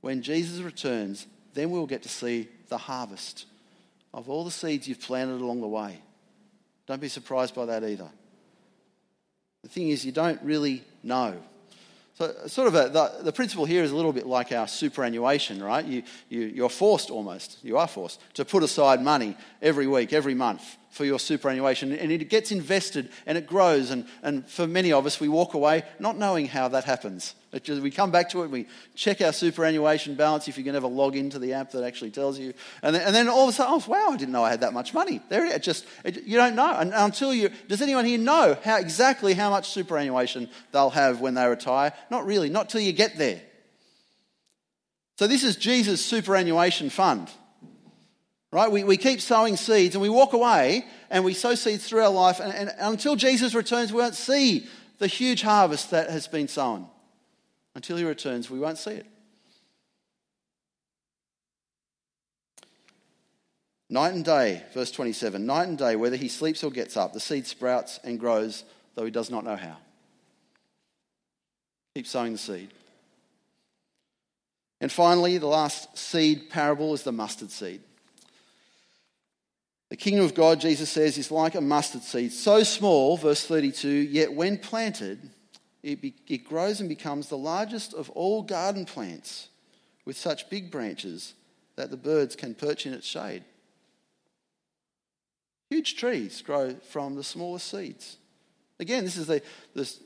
When 0.00 0.22
Jesus 0.22 0.60
returns, 0.60 1.26
then 1.54 1.70
we'll 1.70 1.86
get 1.86 2.02
to 2.02 2.08
see 2.08 2.48
the 2.68 2.78
harvest 2.78 3.46
of 4.12 4.28
all 4.28 4.44
the 4.44 4.50
seeds 4.50 4.86
you've 4.86 5.00
planted 5.00 5.40
along 5.40 5.60
the 5.60 5.68
way. 5.68 5.98
Don't 6.86 7.00
be 7.00 7.08
surprised 7.08 7.54
by 7.54 7.66
that 7.66 7.82
either. 7.82 8.08
The 9.62 9.68
thing 9.68 9.88
is, 9.88 10.04
you 10.04 10.12
don't 10.12 10.40
really 10.42 10.84
know. 11.02 11.36
So, 12.14 12.32
sort 12.46 12.68
of 12.68 12.74
a, 12.76 12.88
the, 12.88 13.24
the 13.24 13.32
principle 13.32 13.64
here 13.64 13.82
is 13.82 13.90
a 13.90 13.96
little 13.96 14.12
bit 14.12 14.26
like 14.26 14.52
our 14.52 14.68
superannuation, 14.68 15.60
right? 15.60 15.84
You, 15.84 16.04
you, 16.28 16.40
you're 16.42 16.68
forced 16.68 17.10
almost, 17.10 17.58
you 17.62 17.76
are 17.76 17.88
forced 17.88 18.20
to 18.34 18.44
put 18.44 18.62
aside 18.62 19.02
money 19.02 19.36
every 19.60 19.88
week, 19.88 20.12
every 20.12 20.34
month 20.34 20.76
for 20.94 21.04
your 21.04 21.18
superannuation. 21.18 21.92
And 21.92 22.12
it 22.12 22.30
gets 22.30 22.52
invested 22.52 23.10
and 23.26 23.36
it 23.36 23.48
grows. 23.48 23.90
And, 23.90 24.06
and 24.22 24.48
for 24.48 24.64
many 24.64 24.92
of 24.92 25.06
us, 25.06 25.18
we 25.18 25.28
walk 25.28 25.54
away 25.54 25.82
not 25.98 26.16
knowing 26.16 26.46
how 26.46 26.68
that 26.68 26.84
happens. 26.84 27.34
Just, 27.62 27.82
we 27.82 27.90
come 27.90 28.12
back 28.12 28.30
to 28.30 28.42
it, 28.42 28.50
we 28.50 28.66
check 28.94 29.20
our 29.20 29.32
superannuation 29.32 30.14
balance 30.14 30.46
if 30.46 30.56
you 30.56 30.62
can 30.62 30.76
ever 30.76 30.86
log 30.86 31.16
into 31.16 31.40
the 31.40 31.52
app 31.54 31.72
that 31.72 31.82
actually 31.84 32.12
tells 32.12 32.38
you. 32.38 32.54
And 32.80 32.94
then, 32.94 33.02
and 33.02 33.14
then 33.14 33.28
all 33.28 33.44
of 33.44 33.48
a 33.48 33.52
sudden, 33.52 33.74
oh, 33.74 33.90
wow, 33.90 34.10
I 34.10 34.16
didn't 34.16 34.32
know 34.32 34.44
I 34.44 34.50
had 34.50 34.60
that 34.60 34.72
much 34.72 34.94
money. 34.94 35.20
There 35.28 35.44
it 35.44 35.52
is. 35.52 35.64
Just, 35.64 35.86
it, 36.04 36.22
you 36.22 36.36
don't 36.36 36.54
know. 36.54 36.72
And 36.72 36.92
until 36.94 37.34
you, 37.34 37.50
does 37.68 37.82
anyone 37.82 38.04
here 38.04 38.18
know 38.18 38.56
how 38.64 38.78
exactly 38.78 39.34
how 39.34 39.50
much 39.50 39.70
superannuation 39.70 40.48
they'll 40.70 40.90
have 40.90 41.20
when 41.20 41.34
they 41.34 41.46
retire? 41.46 41.92
Not 42.08 42.24
really, 42.24 42.50
not 42.50 42.68
till 42.68 42.80
you 42.80 42.92
get 42.92 43.18
there. 43.18 43.42
So 45.18 45.26
this 45.26 45.42
is 45.42 45.56
Jesus' 45.56 46.04
superannuation 46.04 46.88
fund. 46.88 47.30
Right? 48.54 48.70
We, 48.70 48.84
we 48.84 48.96
keep 48.96 49.20
sowing 49.20 49.56
seeds 49.56 49.96
and 49.96 50.02
we 50.02 50.08
walk 50.08 50.32
away 50.32 50.84
and 51.10 51.24
we 51.24 51.34
sow 51.34 51.56
seeds 51.56 51.88
through 51.88 52.02
our 52.02 52.08
life. 52.08 52.38
And, 52.38 52.52
and 52.52 52.72
until 52.78 53.16
Jesus 53.16 53.52
returns, 53.52 53.92
we 53.92 54.00
won't 54.00 54.14
see 54.14 54.68
the 54.98 55.08
huge 55.08 55.42
harvest 55.42 55.90
that 55.90 56.08
has 56.08 56.28
been 56.28 56.46
sown. 56.46 56.86
Until 57.74 57.96
he 57.96 58.04
returns, 58.04 58.48
we 58.48 58.60
won't 58.60 58.78
see 58.78 58.92
it. 58.92 59.06
Night 63.90 64.14
and 64.14 64.24
day, 64.24 64.62
verse 64.72 64.92
27 64.92 65.44
night 65.44 65.66
and 65.66 65.76
day, 65.76 65.96
whether 65.96 66.14
he 66.14 66.28
sleeps 66.28 66.62
or 66.62 66.70
gets 66.70 66.96
up, 66.96 67.12
the 67.12 67.18
seed 67.18 67.48
sprouts 67.48 67.98
and 68.04 68.20
grows, 68.20 68.62
though 68.94 69.04
he 69.04 69.10
does 69.10 69.30
not 69.30 69.42
know 69.42 69.56
how. 69.56 69.78
Keep 71.96 72.06
sowing 72.06 72.30
the 72.34 72.38
seed. 72.38 72.72
And 74.80 74.92
finally, 74.92 75.38
the 75.38 75.48
last 75.48 75.98
seed 75.98 76.50
parable 76.50 76.94
is 76.94 77.02
the 77.02 77.10
mustard 77.10 77.50
seed. 77.50 77.80
The 79.94 79.98
kingdom 79.98 80.24
of 80.24 80.34
God, 80.34 80.60
Jesus 80.60 80.90
says, 80.90 81.16
is 81.18 81.30
like 81.30 81.54
a 81.54 81.60
mustard 81.60 82.02
seed, 82.02 82.32
so 82.32 82.64
small, 82.64 83.16
verse 83.16 83.46
32, 83.46 83.88
yet 83.88 84.32
when 84.32 84.58
planted, 84.58 85.30
it, 85.84 86.02
be, 86.02 86.14
it 86.26 86.42
grows 86.42 86.80
and 86.80 86.88
becomes 86.88 87.28
the 87.28 87.38
largest 87.38 87.94
of 87.94 88.10
all 88.10 88.42
garden 88.42 88.86
plants 88.86 89.50
with 90.04 90.16
such 90.16 90.50
big 90.50 90.72
branches 90.72 91.34
that 91.76 91.92
the 91.92 91.96
birds 91.96 92.34
can 92.34 92.56
perch 92.56 92.86
in 92.86 92.92
its 92.92 93.06
shade. 93.06 93.44
Huge 95.70 95.94
trees 95.94 96.42
grow 96.42 96.74
from 96.90 97.14
the 97.14 97.22
smallest 97.22 97.70
seeds. 97.70 98.16
Again, 98.80 99.04
this 99.04 99.16
is, 99.16 99.28
the, 99.28 99.42
this, 99.76 100.00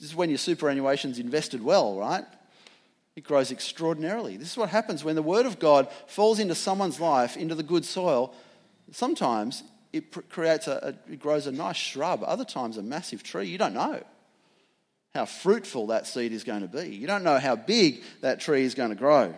this 0.00 0.08
is 0.08 0.16
when 0.16 0.30
your 0.30 0.38
superannuation's 0.38 1.18
invested 1.18 1.62
well, 1.62 1.98
right? 1.98 2.24
It 3.16 3.24
grows 3.24 3.52
extraordinarily. 3.52 4.38
This 4.38 4.52
is 4.52 4.56
what 4.56 4.70
happens 4.70 5.04
when 5.04 5.14
the 5.14 5.20
Word 5.20 5.44
of 5.44 5.58
God 5.58 5.88
falls 6.06 6.38
into 6.38 6.54
someone's 6.54 7.00
life, 7.00 7.36
into 7.36 7.54
the 7.54 7.62
good 7.62 7.84
soil 7.84 8.34
Sometimes 8.92 9.62
it 9.92 10.30
creates 10.30 10.68
a, 10.68 10.96
it 11.10 11.20
grows 11.20 11.46
a 11.46 11.52
nice 11.52 11.76
shrub, 11.76 12.22
other 12.24 12.44
times 12.44 12.76
a 12.76 12.82
massive 12.82 13.22
tree. 13.22 13.46
You 13.46 13.58
don't 13.58 13.74
know 13.74 14.02
how 15.14 15.24
fruitful 15.24 15.88
that 15.88 16.06
seed 16.06 16.32
is 16.32 16.44
going 16.44 16.60
to 16.60 16.68
be. 16.68 16.94
You 16.94 17.06
don't 17.06 17.24
know 17.24 17.38
how 17.38 17.56
big 17.56 18.02
that 18.20 18.40
tree 18.40 18.64
is 18.64 18.74
going 18.74 18.90
to 18.90 18.96
grow. 18.96 19.34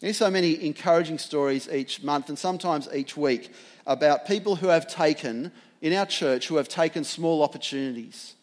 There's 0.00 0.16
so 0.16 0.30
many 0.30 0.64
encouraging 0.64 1.18
stories 1.18 1.68
each 1.68 2.02
month 2.02 2.30
and 2.30 2.38
sometimes 2.38 2.88
each 2.94 3.16
week 3.16 3.52
about 3.86 4.26
people 4.26 4.56
who 4.56 4.68
have 4.68 4.88
taken, 4.88 5.52
in 5.82 5.92
our 5.92 6.06
church, 6.06 6.48
who 6.48 6.56
have 6.56 6.68
taken 6.68 7.04
small 7.04 7.42
opportunities 7.42 8.34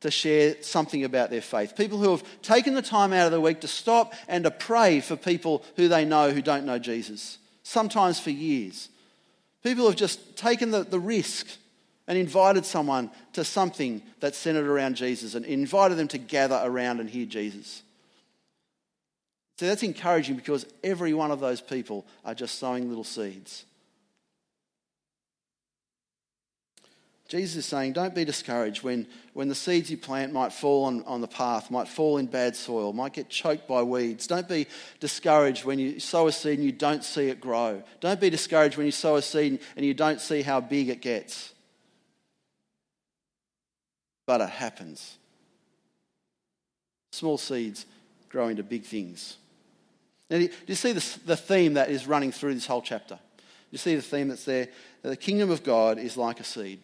to 0.00 0.10
share 0.12 0.62
something 0.62 1.04
about 1.04 1.30
their 1.30 1.40
faith. 1.40 1.76
People 1.76 1.98
who 1.98 2.10
have 2.10 2.24
taken 2.42 2.74
the 2.74 2.82
time 2.82 3.12
out 3.12 3.26
of 3.26 3.32
the 3.32 3.40
week 3.40 3.60
to 3.60 3.68
stop 3.68 4.14
and 4.28 4.44
to 4.44 4.50
pray 4.50 5.00
for 5.00 5.16
people 5.16 5.64
who 5.76 5.88
they 5.88 6.04
know 6.04 6.30
who 6.30 6.42
don't 6.42 6.66
know 6.66 6.78
Jesus, 6.78 7.38
sometimes 7.64 8.20
for 8.20 8.30
years. 8.30 8.88
People 9.62 9.86
have 9.86 9.96
just 9.96 10.36
taken 10.36 10.70
the, 10.70 10.82
the 10.82 10.98
risk 10.98 11.46
and 12.08 12.18
invited 12.18 12.64
someone 12.64 13.10
to 13.32 13.44
something 13.44 14.02
that's 14.20 14.36
centered 14.36 14.66
around 14.66 14.96
Jesus 14.96 15.34
and 15.34 15.44
invited 15.44 15.96
them 15.96 16.08
to 16.08 16.18
gather 16.18 16.60
around 16.62 17.00
and 17.00 17.08
hear 17.08 17.26
Jesus. 17.26 17.82
So 19.58 19.66
that's 19.66 19.84
encouraging 19.84 20.34
because 20.36 20.66
every 20.82 21.14
one 21.14 21.30
of 21.30 21.38
those 21.38 21.60
people 21.60 22.04
are 22.24 22.34
just 22.34 22.58
sowing 22.58 22.88
little 22.88 23.04
seeds. 23.04 23.64
Jesus 27.32 27.56
is 27.56 27.64
saying, 27.64 27.94
don't 27.94 28.14
be 28.14 28.26
discouraged 28.26 28.82
when, 28.82 29.06
when 29.32 29.48
the 29.48 29.54
seeds 29.54 29.90
you 29.90 29.96
plant 29.96 30.34
might 30.34 30.52
fall 30.52 30.84
on, 30.84 31.02
on 31.04 31.22
the 31.22 31.26
path, 31.26 31.70
might 31.70 31.88
fall 31.88 32.18
in 32.18 32.26
bad 32.26 32.54
soil, 32.54 32.92
might 32.92 33.14
get 33.14 33.30
choked 33.30 33.66
by 33.66 33.82
weeds. 33.82 34.26
Don't 34.26 34.46
be 34.46 34.66
discouraged 35.00 35.64
when 35.64 35.78
you 35.78 35.98
sow 35.98 36.26
a 36.26 36.32
seed 36.32 36.58
and 36.58 36.66
you 36.66 36.72
don't 36.72 37.02
see 37.02 37.30
it 37.30 37.40
grow. 37.40 37.82
Don't 38.00 38.20
be 38.20 38.28
discouraged 38.28 38.76
when 38.76 38.84
you 38.84 38.92
sow 38.92 39.16
a 39.16 39.22
seed 39.22 39.60
and 39.76 39.86
you 39.86 39.94
don't 39.94 40.20
see 40.20 40.42
how 40.42 40.60
big 40.60 40.90
it 40.90 41.00
gets. 41.00 41.54
But 44.26 44.42
it 44.42 44.50
happens. 44.50 45.16
Small 47.12 47.38
seeds 47.38 47.86
grow 48.28 48.48
into 48.48 48.62
big 48.62 48.82
things. 48.82 49.38
Now, 50.28 50.36
do 50.36 50.50
you 50.66 50.74
see 50.74 50.92
the, 50.92 51.18
the 51.24 51.36
theme 51.38 51.74
that 51.74 51.88
is 51.88 52.06
running 52.06 52.30
through 52.30 52.52
this 52.52 52.66
whole 52.66 52.82
chapter? 52.82 53.18
You 53.70 53.78
see 53.78 53.94
the 53.94 54.02
theme 54.02 54.28
that's 54.28 54.44
there? 54.44 54.68
The 55.00 55.16
kingdom 55.16 55.50
of 55.50 55.62
God 55.62 55.96
is 55.96 56.18
like 56.18 56.38
a 56.38 56.44
seed. 56.44 56.78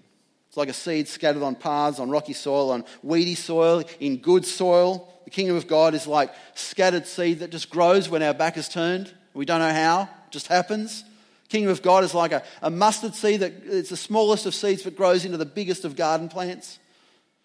It's 0.48 0.56
like 0.56 0.68
a 0.68 0.74
seed 0.74 1.08
scattered 1.08 1.42
on 1.42 1.54
paths, 1.54 2.00
on 2.00 2.10
rocky 2.10 2.32
soil, 2.32 2.70
on 2.70 2.84
weedy 3.02 3.34
soil, 3.34 3.84
in 4.00 4.16
good 4.16 4.44
soil. 4.44 5.08
The 5.24 5.30
kingdom 5.30 5.56
of 5.56 5.66
God 5.66 5.94
is 5.94 6.06
like 6.06 6.32
scattered 6.54 7.06
seed 7.06 7.40
that 7.40 7.50
just 7.50 7.68
grows 7.68 8.08
when 8.08 8.22
our 8.22 8.34
back 8.34 8.56
is 8.56 8.68
turned. 8.68 9.12
We 9.34 9.44
don't 9.44 9.60
know 9.60 9.72
how, 9.72 10.02
it 10.02 10.32
just 10.32 10.46
happens. 10.46 11.04
Kingdom 11.48 11.70
of 11.70 11.82
God 11.82 12.04
is 12.04 12.14
like 12.14 12.32
a, 12.32 12.42
a 12.62 12.70
mustard 12.70 13.14
seed 13.14 13.40
that 13.40 13.52
it's 13.64 13.90
the 13.90 13.96
smallest 13.96 14.46
of 14.46 14.54
seeds 14.54 14.82
but 14.82 14.96
grows 14.96 15.24
into 15.24 15.38
the 15.38 15.46
biggest 15.46 15.84
of 15.84 15.96
garden 15.96 16.28
plants. 16.28 16.78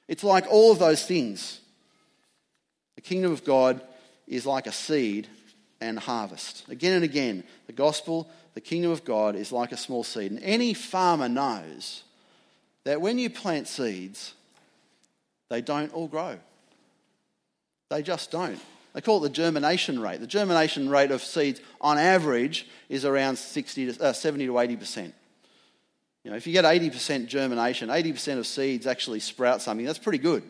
It's 0.07 0.23
like 0.23 0.45
all 0.49 0.71
of 0.71 0.79
those 0.79 1.05
things. 1.05 1.59
The 2.95 3.01
kingdom 3.01 3.31
of 3.31 3.43
God 3.43 3.81
is 4.27 4.45
like 4.45 4.67
a 4.67 4.71
seed 4.71 5.27
and 5.79 5.99
harvest. 5.99 6.67
Again 6.69 6.93
and 6.93 7.03
again, 7.03 7.43
the 7.67 7.73
gospel, 7.73 8.29
the 8.53 8.61
kingdom 8.61 8.91
of 8.91 9.03
God 9.03 9.35
is 9.35 9.51
like 9.51 9.71
a 9.71 9.77
small 9.77 10.03
seed. 10.03 10.31
And 10.31 10.41
any 10.41 10.73
farmer 10.73 11.29
knows 11.29 12.03
that 12.85 13.01
when 13.01 13.17
you 13.17 13.29
plant 13.29 13.67
seeds, 13.67 14.33
they 15.49 15.61
don't 15.61 15.93
all 15.93 16.07
grow. 16.07 16.37
They 17.89 18.01
just 18.01 18.31
don't. 18.31 18.59
They 18.93 19.01
call 19.01 19.23
it 19.23 19.29
the 19.29 19.33
germination 19.33 19.99
rate. 19.99 20.19
The 20.19 20.27
germination 20.27 20.89
rate 20.89 21.11
of 21.11 21.23
seeds, 21.23 21.61
on 21.81 21.97
average, 21.97 22.67
is 22.89 23.05
around 23.05 23.37
60 23.37 23.93
to, 23.93 24.03
uh, 24.03 24.13
70 24.13 24.45
to 24.47 24.53
80%. 24.53 25.13
You 26.23 26.31
know, 26.31 26.37
if 26.37 26.47
you 26.47 26.53
get 26.53 26.65
80% 26.65 27.27
germination, 27.27 27.89
80% 27.89 28.37
of 28.37 28.47
seeds 28.47 28.87
actually 28.87 29.19
sprout 29.19 29.61
something, 29.61 29.85
that's 29.85 29.99
pretty 29.99 30.19
good. 30.19 30.43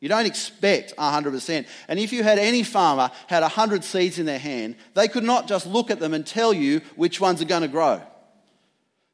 You 0.00 0.08
don't 0.08 0.26
expect 0.26 0.94
100%. 0.98 1.66
And 1.86 1.98
if 2.00 2.12
you 2.12 2.24
had 2.24 2.38
any 2.38 2.64
farmer 2.64 3.10
had 3.28 3.42
100 3.42 3.84
seeds 3.84 4.18
in 4.18 4.26
their 4.26 4.38
hand, 4.38 4.74
they 4.94 5.06
could 5.06 5.22
not 5.22 5.46
just 5.46 5.64
look 5.64 5.92
at 5.92 6.00
them 6.00 6.12
and 6.12 6.26
tell 6.26 6.52
you 6.52 6.80
which 6.96 7.20
ones 7.20 7.40
are 7.40 7.46
going 7.46 7.62
to 7.62 7.68
grow. 7.68 8.02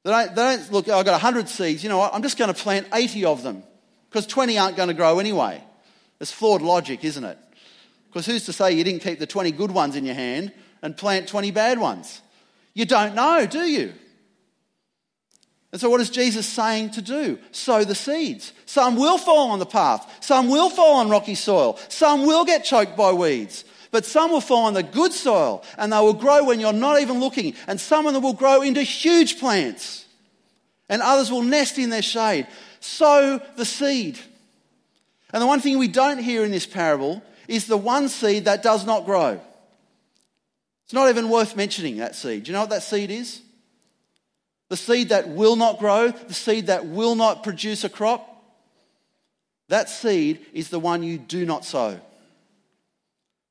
They 0.09 0.15
don't, 0.15 0.35
they 0.35 0.43
don't 0.43 0.73
look, 0.73 0.88
I've 0.88 1.05
got 1.05 1.12
100 1.12 1.50
seeds, 1.50 1.83
you 1.83 1.91
know 1.91 1.99
what, 1.99 2.15
I'm 2.15 2.23
just 2.23 2.38
going 2.38 2.50
to 2.50 2.59
plant 2.59 2.87
80 2.95 3.27
of 3.27 3.43
them 3.43 3.62
because 4.09 4.27
20 4.27 4.57
aren't 4.57 4.75
going 4.75 4.88
to 4.88 4.95
grow 4.95 5.19
anyway. 5.19 5.62
It's 6.19 6.33
flawed 6.33 6.62
logic, 6.62 7.05
isn't 7.05 7.25
it? 7.25 7.37
Because 8.07 8.25
who's 8.25 8.47
to 8.47 8.55
say 8.55 8.73
you 8.73 8.85
didn't 8.85 9.03
keep 9.03 9.19
the 9.19 9.27
20 9.27 9.53
good 9.53 9.71
ones 9.71 9.97
in 9.97 10.07
your 10.07 10.15
hand 10.15 10.55
and 10.81 10.97
plant 10.97 11.29
20 11.29 11.50
bad 11.50 11.79
ones? 11.79 12.23
You 12.73 12.87
don't 12.87 13.15
know, 13.15 13.45
do 13.45 13.61
you? 13.61 13.93
And 15.73 15.79
so, 15.79 15.91
what 15.91 16.00
is 16.00 16.09
Jesus 16.09 16.47
saying 16.47 16.93
to 16.93 17.03
do? 17.03 17.38
Sow 17.50 17.85
the 17.85 17.95
seeds. 17.95 18.55
Some 18.65 18.97
will 18.97 19.19
fall 19.19 19.50
on 19.50 19.59
the 19.59 19.67
path, 19.67 20.25
some 20.25 20.49
will 20.49 20.71
fall 20.71 21.00
on 21.00 21.11
rocky 21.11 21.35
soil, 21.35 21.79
some 21.91 22.25
will 22.25 22.47
get 22.47 22.65
choked 22.65 22.97
by 22.97 23.12
weeds, 23.12 23.67
but 23.90 24.04
some 24.04 24.30
will 24.30 24.40
fall 24.40 24.66
on 24.66 24.75
the 24.75 24.83
good 24.83 25.12
soil 25.12 25.64
and 25.76 25.92
they 25.92 25.99
will 25.99 26.14
grow 26.14 26.45
when 26.45 26.61
you're 26.61 26.73
not 26.73 27.00
even 27.00 27.21
looking. 27.21 27.54
And 27.66 27.80
some 27.80 28.07
of 28.07 28.14
them 28.14 28.23
will 28.23 28.35
grow 28.35 28.62
into 28.62 28.83
huge 28.83 29.38
plants. 29.38 30.07
And 30.88 31.02
others 31.02 31.30
will 31.30 31.42
nest 31.42 31.78
in 31.78 31.90
their 31.90 32.02
shade. 32.02 32.47
Sow 32.80 33.40
the 33.57 33.64
seed. 33.64 34.18
And 35.33 35.42
the 35.42 35.47
one 35.47 35.61
thing 35.61 35.78
we 35.78 35.88
don't 35.88 36.18
hear 36.18 36.45
in 36.45 36.50
this 36.50 36.66
parable 36.66 37.23
is 37.47 37.66
the 37.66 37.76
one 37.76 38.09
seed 38.09 38.45
that 38.45 38.62
does 38.62 38.87
not 38.87 39.04
grow. 39.04 39.40
It's 40.85 40.95
not 40.95 41.11
even 41.11 41.28
worth 41.28 41.57
mentioning 41.57 41.99
that 41.99 42.14
seed. 42.14 42.45
Do 42.45 42.49
you 42.49 42.52
know 42.54 42.61
what 42.61 42.71
that 42.71 42.83
seed 42.83 43.11
is? 43.11 43.42
The 44.68 44.76
seed 44.76 45.11
that 45.11 45.28
will 45.28 45.57
not 45.57 45.78
grow, 45.78 46.11
the 46.11 46.35
seed 46.35 46.66
that 46.66 46.87
will 46.87 47.14
not 47.14 47.42
produce 47.42 47.85
a 47.85 47.88
crop. 47.88 48.26
That 49.68 49.90
seed 49.90 50.45
is 50.52 50.71
the 50.71 50.78
one 50.78 51.02
you 51.02 51.18
do 51.18 51.45
not 51.45 51.64
sow. 51.64 52.00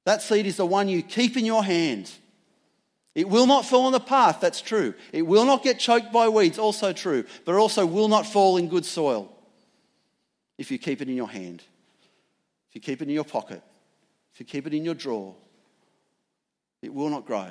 That 0.07 0.21
seed 0.21 0.45
is 0.45 0.55
the 0.55 0.65
one 0.65 0.87
you 0.87 1.03
keep 1.03 1.35
in 1.35 1.43
your 1.43 1.65
hand. 1.65 2.09
It 3.13 3.27
will 3.27 3.45
not 3.45 3.65
fall 3.65 3.87
on 3.87 3.91
the 3.91 3.99
path, 3.99 4.39
that's 4.39 4.61
true. 4.61 4.93
It 5.11 5.23
will 5.23 5.43
not 5.43 5.63
get 5.63 5.79
choked 5.79 6.13
by 6.13 6.29
weeds, 6.29 6.57
also 6.57 6.93
true. 6.93 7.25
But 7.43 7.55
it 7.55 7.57
also 7.57 7.85
will 7.85 8.07
not 8.07 8.25
fall 8.25 8.55
in 8.55 8.69
good 8.69 8.85
soil 8.85 9.29
if 10.57 10.71
you 10.71 10.77
keep 10.77 11.01
it 11.01 11.09
in 11.09 11.17
your 11.17 11.27
hand, 11.27 11.61
if 12.69 12.75
you 12.75 12.79
keep 12.79 13.01
it 13.01 13.09
in 13.09 13.13
your 13.13 13.25
pocket, 13.25 13.61
if 14.33 14.39
you 14.39 14.45
keep 14.45 14.65
it 14.65 14.73
in 14.73 14.85
your 14.85 14.93
drawer. 14.93 15.35
It 16.81 16.93
will 16.93 17.09
not 17.09 17.25
grow. 17.25 17.49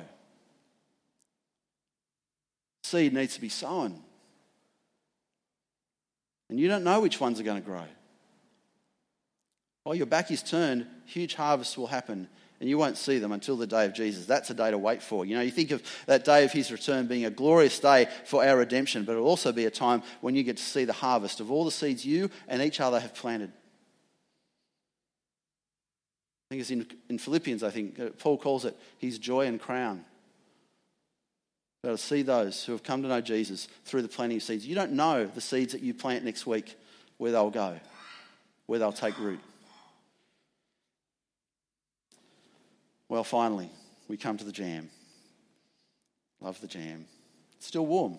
Seed 2.81 3.13
needs 3.13 3.35
to 3.35 3.41
be 3.41 3.49
sown. 3.49 4.01
And 6.49 6.59
you 6.59 6.67
don't 6.67 6.83
know 6.83 7.01
which 7.01 7.19
ones 7.19 7.39
are 7.39 7.43
going 7.43 7.61
to 7.61 7.69
grow. 7.69 7.85
While 9.83 9.95
your 9.95 10.07
back 10.07 10.31
is 10.31 10.41
turned, 10.41 10.87
huge 11.05 11.35
harvests 11.35 11.77
will 11.77 11.85
happen 11.85 12.27
and 12.59 12.67
you 12.67 12.77
won't 12.77 12.97
see 12.97 13.19
them 13.19 13.31
until 13.31 13.55
the 13.55 13.67
day 13.67 13.85
of 13.85 13.93
Jesus. 13.93 14.25
That's 14.25 14.49
a 14.49 14.53
day 14.53 14.71
to 14.71 14.77
wait 14.77 15.03
for. 15.03 15.25
You 15.25 15.35
know, 15.35 15.41
you 15.41 15.51
think 15.51 15.71
of 15.71 15.83
that 16.07 16.25
day 16.25 16.43
of 16.43 16.51
his 16.51 16.71
return 16.71 17.07
being 17.07 17.25
a 17.25 17.29
glorious 17.29 17.79
day 17.79 18.07
for 18.25 18.43
our 18.43 18.57
redemption, 18.57 19.03
but 19.03 19.13
it'll 19.13 19.27
also 19.27 19.51
be 19.51 19.65
a 19.65 19.71
time 19.71 20.01
when 20.21 20.35
you 20.35 20.43
get 20.43 20.57
to 20.57 20.63
see 20.63 20.85
the 20.85 20.93
harvest 20.93 21.39
of 21.39 21.51
all 21.51 21.65
the 21.65 21.71
seeds 21.71 22.05
you 22.05 22.29
and 22.47 22.61
each 22.61 22.79
other 22.79 22.99
have 22.99 23.13
planted. 23.13 23.51
I 26.49 26.55
think 26.55 26.61
it's 26.61 26.71
in, 26.71 26.87
in 27.09 27.17
Philippians, 27.17 27.61
I 27.61 27.69
think, 27.69 28.19
Paul 28.19 28.37
calls 28.37 28.63
it 28.65 28.77
his 28.97 29.19
joy 29.19 29.47
and 29.47 29.59
crown. 29.59 30.05
But 31.83 31.91
to 31.91 31.97
see 31.97 32.21
those 32.21 32.63
who 32.63 32.71
have 32.71 32.83
come 32.83 33.01
to 33.03 33.07
know 33.07 33.21
Jesus 33.21 33.67
through 33.85 34.01
the 34.01 34.07
planting 34.07 34.37
of 34.37 34.43
seeds. 34.43 34.65
You 34.65 34.73
don't 34.73 34.93
know 34.93 35.25
the 35.25 35.41
seeds 35.41 35.73
that 35.73 35.81
you 35.81 35.93
plant 35.93 36.23
next 36.23 36.47
week, 36.47 36.75
where 37.17 37.31
they'll 37.31 37.49
go, 37.49 37.79
where 38.65 38.79
they'll 38.79 38.91
take 38.91 39.19
root. 39.19 39.39
Well, 43.09 43.23
finally, 43.23 43.69
we 44.07 44.17
come 44.17 44.37
to 44.37 44.43
the 44.43 44.51
jam. 44.51 44.89
Love 46.41 46.59
the 46.61 46.67
jam. 46.67 47.05
It's 47.57 47.67
still 47.67 47.85
warm. 47.85 48.17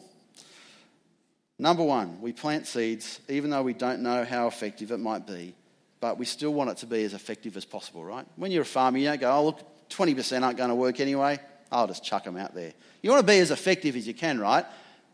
Number 1.58 1.82
one, 1.82 2.20
we 2.20 2.32
plant 2.32 2.66
seeds 2.66 3.20
even 3.28 3.50
though 3.50 3.62
we 3.62 3.74
don't 3.74 4.00
know 4.00 4.24
how 4.24 4.46
effective 4.46 4.92
it 4.92 4.98
might 4.98 5.26
be, 5.26 5.54
but 6.00 6.18
we 6.18 6.24
still 6.24 6.54
want 6.54 6.70
it 6.70 6.76
to 6.78 6.86
be 6.86 7.02
as 7.04 7.14
effective 7.14 7.56
as 7.56 7.64
possible, 7.64 8.04
right? 8.04 8.26
When 8.36 8.52
you're 8.52 8.62
a 8.62 8.66
farmer, 8.66 8.98
you 8.98 9.06
don't 9.06 9.20
go, 9.20 9.32
oh, 9.32 9.44
look, 9.46 9.88
20% 9.90 10.42
aren't 10.42 10.56
going 10.56 10.68
to 10.68 10.74
work 10.74 11.00
anyway. 11.00 11.40
I'll 11.70 11.86
just 11.86 12.04
chuck 12.04 12.24
them 12.24 12.36
out 12.36 12.54
there. 12.54 12.72
You 13.02 13.10
want 13.10 13.26
to 13.26 13.26
be 13.26 13.38
as 13.38 13.50
effective 13.50 13.96
as 13.96 14.06
you 14.06 14.14
can, 14.14 14.38
right? 14.38 14.64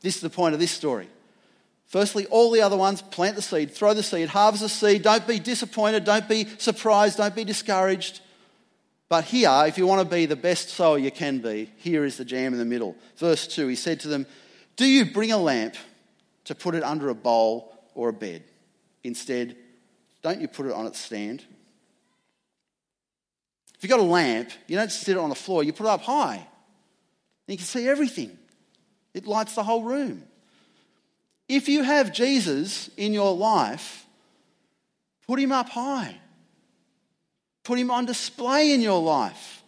This 0.01 0.17
is 0.17 0.21
the 0.21 0.31
point 0.31 0.55
of 0.55 0.61
this 0.61 0.71
story. 0.71 1.09
Firstly, 1.87 2.27
all 2.27 2.51
the 2.51 2.61
other 2.61 2.77
ones, 2.77 3.03
plant 3.03 3.37
the 3.37 3.43
seed, 3.43 3.73
throw 3.73 3.95
the 3.95 4.03
seed, 4.03 4.29
harvest 4.29 4.63
the 4.63 4.69
seed. 4.69 5.03
Don't 5.03 5.27
be 5.27 5.39
disappointed, 5.39 6.05
don't 6.05 6.29
be 6.29 6.47
surprised, 6.59 7.19
don't 7.19 7.35
be 7.35 7.45
discouraged. 7.45 8.21
But 9.15 9.27
here, 9.27 9.63
if 9.69 9.79
you 9.79 9.87
want 9.87 10.01
to 10.03 10.13
be 10.13 10.27
the 10.27 10.35
best 10.35 10.71
sower 10.71 10.99
you 10.99 11.13
can 11.13 11.39
be, 11.39 11.71
here 11.77 12.05
is 12.05 12.17
the 12.17 12.25
jam 12.25 12.53
in 12.53 12.59
the 12.59 12.65
middle. 12.65 12.97
Verse 13.17 13.47
2 13.47 13.69
He 13.69 13.77
said 13.77 14.01
to 14.01 14.09
them, 14.09 14.27
Do 14.75 14.85
you 14.85 15.05
bring 15.05 15.31
a 15.31 15.39
lamp 15.39 15.77
to 16.47 16.55
put 16.57 16.75
it 16.75 16.83
under 16.83 17.11
a 17.11 17.15
bowl 17.15 17.79
or 17.95 18.09
a 18.09 18.13
bed? 18.13 18.43
Instead, 19.05 19.55
don't 20.21 20.41
you 20.41 20.49
put 20.49 20.67
it 20.67 20.73
on 20.73 20.89
its 20.89 20.99
stand? 20.99 21.45
If 23.77 23.85
you've 23.85 23.91
got 23.91 24.01
a 24.01 24.03
lamp, 24.03 24.51
you 24.67 24.77
don't 24.77 24.91
sit 24.91 25.17
it 25.17 25.21
on 25.21 25.29
the 25.29 25.37
floor, 25.37 25.63
you 25.63 25.73
put 25.73 25.87
it 25.87 25.91
up 25.91 26.03
high. 26.03 26.39
And 26.39 26.45
You 27.47 27.57
can 27.57 27.67
see 27.67 27.87
everything, 27.87 28.37
it 29.15 29.29
lights 29.29 29.55
the 29.55 29.63
whole 29.63 29.85
room. 29.85 30.25
If 31.49 31.69
you 31.69 31.85
have 31.85 32.13
Jesus 32.13 32.91
in 32.97 33.13
your 33.13 33.33
life, 33.33 34.07
put 35.25 35.39
him 35.39 35.53
up 35.53 35.69
high. 35.69 36.17
Put 37.65 37.79
him 37.79 37.91
on 37.91 38.05
display 38.05 38.73
in 38.73 38.81
your 38.81 39.03
life. 39.03 39.63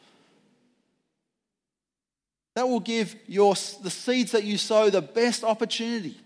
That 2.55 2.69
will 2.69 2.81
give 2.81 3.17
your, 3.27 3.55
the 3.83 3.91
seeds 3.91 4.33
that 4.33 4.45
you 4.45 4.59
sow 4.59 4.89
the 4.89 5.03
best 5.03 5.45
opportunity. 5.45 6.17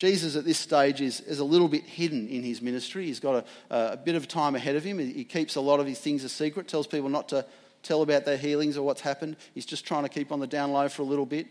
Jesus 0.00 0.36
at 0.36 0.44
this 0.44 0.58
stage 0.58 1.00
is, 1.00 1.20
is 1.20 1.38
a 1.38 1.44
little 1.44 1.68
bit 1.68 1.84
hidden 1.84 2.28
in 2.28 2.42
his 2.42 2.60
ministry. 2.60 3.06
He's 3.06 3.20
got 3.20 3.46
a, 3.70 3.92
a 3.92 3.96
bit 3.96 4.16
of 4.16 4.28
time 4.28 4.54
ahead 4.54 4.76
of 4.76 4.84
him. 4.84 4.98
He 4.98 5.24
keeps 5.24 5.56
a 5.56 5.60
lot 5.60 5.80
of 5.80 5.86
his 5.86 5.98
things 5.98 6.24
a 6.24 6.28
secret, 6.28 6.68
tells 6.68 6.86
people 6.86 7.08
not 7.08 7.28
to 7.30 7.46
tell 7.82 8.02
about 8.02 8.24
their 8.24 8.36
healings 8.36 8.76
or 8.76 8.84
what's 8.84 9.00
happened. 9.00 9.36
He's 9.54 9.66
just 9.66 9.86
trying 9.86 10.02
to 10.02 10.08
keep 10.08 10.30
on 10.30 10.40
the 10.40 10.46
down 10.46 10.72
low 10.72 10.88
for 10.88 11.02
a 11.02 11.04
little 11.06 11.26
bit. 11.26 11.46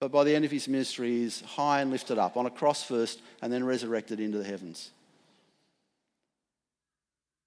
But 0.00 0.10
by 0.10 0.24
the 0.24 0.34
end 0.34 0.46
of 0.46 0.50
his 0.50 0.66
ministry, 0.66 1.10
he's 1.10 1.42
high 1.42 1.82
and 1.82 1.90
lifted 1.90 2.18
up 2.18 2.38
on 2.38 2.46
a 2.46 2.50
cross 2.50 2.82
first 2.82 3.20
and 3.42 3.52
then 3.52 3.62
resurrected 3.62 4.18
into 4.18 4.38
the 4.38 4.44
heavens. 4.44 4.90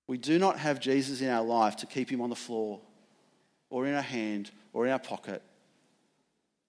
We 0.07 0.17
do 0.17 0.37
not 0.37 0.59
have 0.59 0.79
Jesus 0.79 1.21
in 1.21 1.29
our 1.29 1.43
life 1.43 1.77
to 1.77 1.87
keep 1.87 2.11
him 2.11 2.21
on 2.21 2.29
the 2.29 2.35
floor 2.35 2.79
or 3.71 3.87
in 3.87 3.95
our 3.95 4.01
hand 4.01 4.51
or 4.71 4.85
in 4.85 4.91
our 4.91 4.99
pocket. 4.99 5.41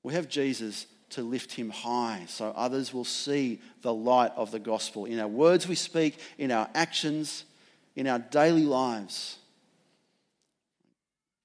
We 0.03 0.15
have 0.15 0.29
Jesus 0.29 0.87
to 1.11 1.23
lift 1.23 1.53
him 1.53 1.69
high 1.69 2.25
so 2.29 2.53
others 2.57 2.95
will 2.95 3.05
see 3.05 3.61
the 3.83 3.93
light 3.93 4.33
of 4.37 4.51
the 4.51 4.59
gospel 4.59 5.05
in 5.05 5.21
our 5.21 5.29
words 5.29 5.69
we 5.69 5.75
speak, 5.75 6.19
in 6.39 6.51
our 6.51 6.69
actions, 6.75 7.45
in 7.95 8.07
our 8.07 8.19
daily 8.19 8.65
lives. 8.65 9.37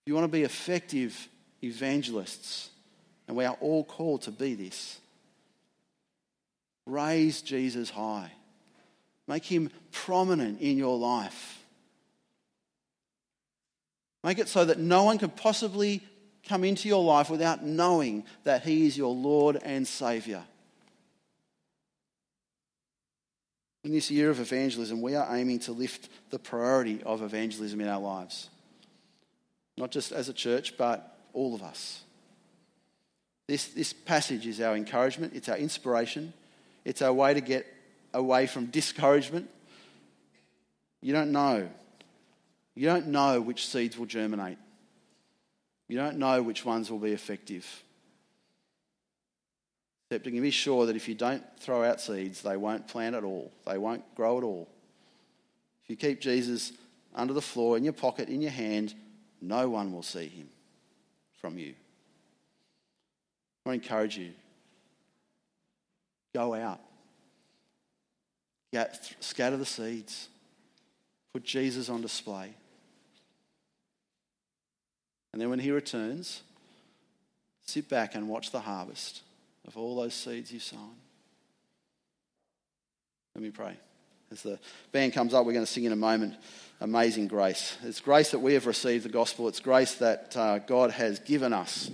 If 0.02 0.08
you 0.08 0.15
want 0.15 0.25
to 0.25 0.32
be 0.32 0.43
effective 0.43 1.28
evangelists, 1.62 2.69
and 3.30 3.38
we 3.38 3.46
are 3.46 3.56
all 3.62 3.84
called 3.84 4.24
to 4.24 4.32
be 4.32 4.56
this. 4.56 5.00
Raise 6.88 7.44
Jesus 7.44 7.92
high. 7.92 8.32
Make 9.28 9.46
him 9.46 9.70
prominent 9.92 10.60
in 10.62 10.78
your 10.78 10.98
life. 10.98 11.63
Make 14.24 14.39
it 14.39 14.50
so 14.50 14.65
that 14.65 14.80
no 14.80 15.04
one 15.04 15.20
can 15.20 15.30
possibly 15.30 16.02
come 16.48 16.63
into 16.63 16.89
your 16.89 17.04
life 17.04 17.30
without 17.30 17.63
knowing 17.63 18.24
that 18.46 18.63
he 18.63 18.88
is 18.88 18.98
your 18.98 19.13
Lord 19.13 19.60
and 19.62 19.88
Saviour. 19.88 20.44
In 23.84 23.92
this 23.92 24.10
year 24.10 24.32
of 24.32 24.39
evangelism, 24.39 25.04
we 25.04 25.13
are 25.13 25.38
aiming 25.38 25.60
to 25.60 25.72
lift 25.72 26.10
the 26.32 26.39
priority 26.39 27.04
of 27.04 27.22
evangelism 27.22 27.80
in 27.80 27.89
our 27.89 28.02
lives. 28.02 28.50
Not 29.78 29.92
just 29.92 30.12
as 30.12 30.30
a 30.30 30.34
church, 30.34 30.76
but 30.78 31.15
all 31.34 31.54
of 31.54 31.62
us. 31.62 32.02
This, 33.49 33.69
this 33.69 33.93
passage 33.93 34.45
is 34.45 34.62
our 34.62 34.75
encouragement, 34.75 35.33
it's 35.33 35.49
our 35.49 35.57
inspiration, 35.57 36.33
it's 36.85 37.01
our 37.01 37.12
way 37.12 37.33
to 37.33 37.41
get 37.41 37.65
away 38.13 38.45
from 38.45 38.67
discouragement. 38.67 39.49
You 41.01 41.13
don't 41.13 41.31
know. 41.31 41.67
You 42.75 42.85
don't 42.85 43.07
know 43.07 43.41
which 43.41 43.65
seeds 43.65 43.97
will 43.97 44.05
germinate. 44.05 44.59
You 45.88 45.97
don't 45.97 46.19
know 46.19 46.43
which 46.43 46.63
ones 46.63 46.91
will 46.91 46.99
be 46.99 47.12
effective. 47.12 47.65
Except 50.05 50.27
you 50.27 50.31
can 50.31 50.43
be 50.43 50.51
sure 50.51 50.85
that 50.85 50.95
if 50.95 51.09
you 51.09 51.15
don't 51.15 51.41
throw 51.59 51.83
out 51.83 51.99
seeds, 51.99 52.43
they 52.43 52.55
won't 52.55 52.88
plant 52.88 53.15
at 53.15 53.23
all. 53.23 53.51
They 53.65 53.79
won't 53.79 54.03
grow 54.13 54.38
at 54.38 54.43
all. 54.43 54.69
If 55.85 55.89
you 55.89 55.95
keep 55.95 56.21
Jesus 56.21 56.71
under 57.15 57.33
the 57.33 57.41
floor, 57.41 57.77
in 57.77 57.83
your 57.83 57.93
pocket, 57.93 58.29
in 58.29 58.43
your 58.43 58.51
hand, 58.51 58.93
no 59.41 59.69
one 59.71 59.91
will 59.91 60.03
see 60.03 60.27
him 60.27 60.49
from 61.41 61.57
you. 61.57 61.73
I 63.69 63.73
want 63.73 63.84
to 63.84 63.88
encourage 63.88 64.17
you 64.17 64.32
go 66.34 66.55
out, 66.55 66.79
Get, 68.73 69.15
scatter 69.19 69.58
the 69.58 69.65
seeds, 69.65 70.27
put 71.34 71.43
Jesus 71.43 71.88
on 71.88 72.01
display. 72.01 72.51
And 75.34 75.39
then 75.39 75.51
when 75.51 75.60
he 75.60 75.69
returns, 75.69 76.41
sit 77.63 77.88
back 77.88 78.15
and 78.15 78.27
watch 78.27 78.49
the 78.49 78.60
harvest 78.60 79.21
of 79.67 79.77
all 79.77 79.95
those 79.95 80.15
seeds 80.15 80.51
you've 80.51 80.63
sown. 80.63 80.95
Let 83.36 83.43
me 83.43 83.51
pray. 83.51 83.77
As 84.32 84.41
the 84.41 84.58
band 84.91 85.13
comes 85.13 85.36
up, 85.36 85.45
we're 85.45 85.53
going 85.53 85.65
to 85.65 85.71
sing 85.71 85.84
in 85.84 85.91
a 85.91 85.95
moment 85.95 86.36
Amazing 86.82 87.27
Grace. 87.27 87.77
It's 87.84 87.99
grace 87.99 88.32
that 88.32 88.39
we 88.39 88.55
have 88.55 88.65
received 88.65 89.05
the 89.05 89.10
gospel, 89.10 89.47
it's 89.47 89.60
grace 89.60 89.93
that 89.95 90.36
uh, 90.36 90.58
God 90.58 90.89
has 90.89 91.19
given 91.19 91.53
us 91.53 91.91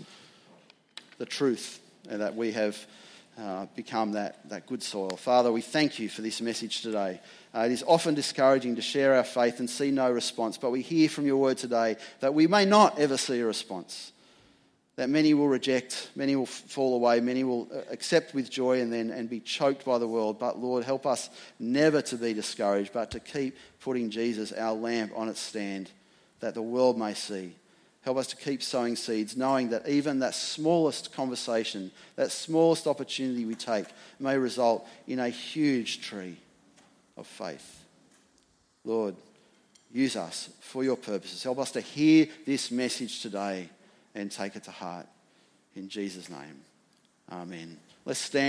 the 1.18 1.26
truth 1.26 1.80
and 2.10 2.22
that 2.22 2.36
we 2.36 2.52
have 2.52 2.78
uh, 3.38 3.66
become 3.76 4.14
that, 4.14 4.48
that 4.50 4.66
good 4.66 4.82
soil. 4.82 5.10
Father, 5.10 5.52
we 5.52 5.62
thank 5.62 6.00
you 6.00 6.08
for 6.08 6.22
this 6.22 6.42
message 6.42 6.82
today. 6.82 7.20
Uh, 7.54 7.62
it 7.62 7.72
is 7.72 7.84
often 7.86 8.14
discouraging 8.14 8.76
to 8.76 8.82
share 8.82 9.16
our 9.16 9.24
faith 9.24 9.60
and 9.60 9.70
see 9.70 9.92
no 9.92 10.10
response, 10.12 10.58
but 10.58 10.72
we 10.72 10.82
hear 10.82 11.10
from 11.10 11.26
your 11.26 11.38
word 11.38 11.58
today 11.58 11.98
that 12.22 12.34
we 12.34 12.48
may 12.48 12.66
not 12.66 12.98
ever 12.98 13.18
see 13.18 13.40
a 13.40 13.46
response. 13.46 14.12
That 14.96 15.10
many 15.10 15.34
will 15.34 15.50
reject, 15.50 16.12
many 16.16 16.38
will 16.38 16.46
fall 16.46 16.96
away, 16.96 17.20
many 17.20 17.44
will 17.44 17.68
uh, 17.74 17.82
accept 17.92 18.34
with 18.34 18.50
joy 18.50 18.80
and 18.80 18.94
then 18.94 19.10
and 19.10 19.30
be 19.30 19.42
choked 19.42 19.84
by 19.84 19.98
the 19.98 20.08
world. 20.08 20.40
But 20.40 20.58
Lord, 20.58 20.86
help 20.86 21.06
us 21.06 21.30
never 21.60 22.02
to 22.04 22.16
be 22.16 22.34
discouraged, 22.34 22.94
but 22.94 23.12
to 23.12 23.20
keep 23.20 23.58
putting 23.82 24.10
Jesus, 24.10 24.54
our 24.54 24.74
lamp, 24.74 25.12
on 25.14 25.28
its 25.28 25.42
stand, 25.42 25.92
that 26.40 26.54
the 26.54 26.62
world 26.62 26.98
may 26.98 27.14
see 27.14 27.54
Help 28.06 28.18
us 28.18 28.28
to 28.28 28.36
keep 28.36 28.62
sowing 28.62 28.96
seeds, 28.96 29.36
knowing 29.36 29.70
that 29.70 29.90
even 29.90 30.20
that 30.20 30.36
smallest 30.36 31.12
conversation, 31.12 31.90
that 32.16 32.32
smallest 32.32 32.86
opportunity 32.86 33.46
we 33.46 33.56
take, 33.56 33.88
may 34.20 34.38
result 34.38 34.88
in 35.08 35.18
a 35.18 35.28
huge 35.28 36.02
tree 36.02 36.38
of 37.18 37.26
faith. 37.26 37.84
Lord, 38.84 39.16
use 39.92 40.16
us 40.16 40.50
for 40.62 40.84
your 40.84 40.98
purposes. 40.98 41.42
Help 41.42 41.58
us 41.58 41.72
to 41.72 41.82
hear 41.82 42.28
this 42.46 42.70
message 42.70 43.22
today 43.22 43.70
and 44.14 44.32
take 44.32 44.56
it 44.56 44.66
to 44.66 44.72
heart. 44.72 45.08
In 45.76 45.90
Jesus' 45.90 46.30
name, 46.30 46.62
amen. 47.32 47.76
Let's 48.06 48.20
stand. 48.20 48.44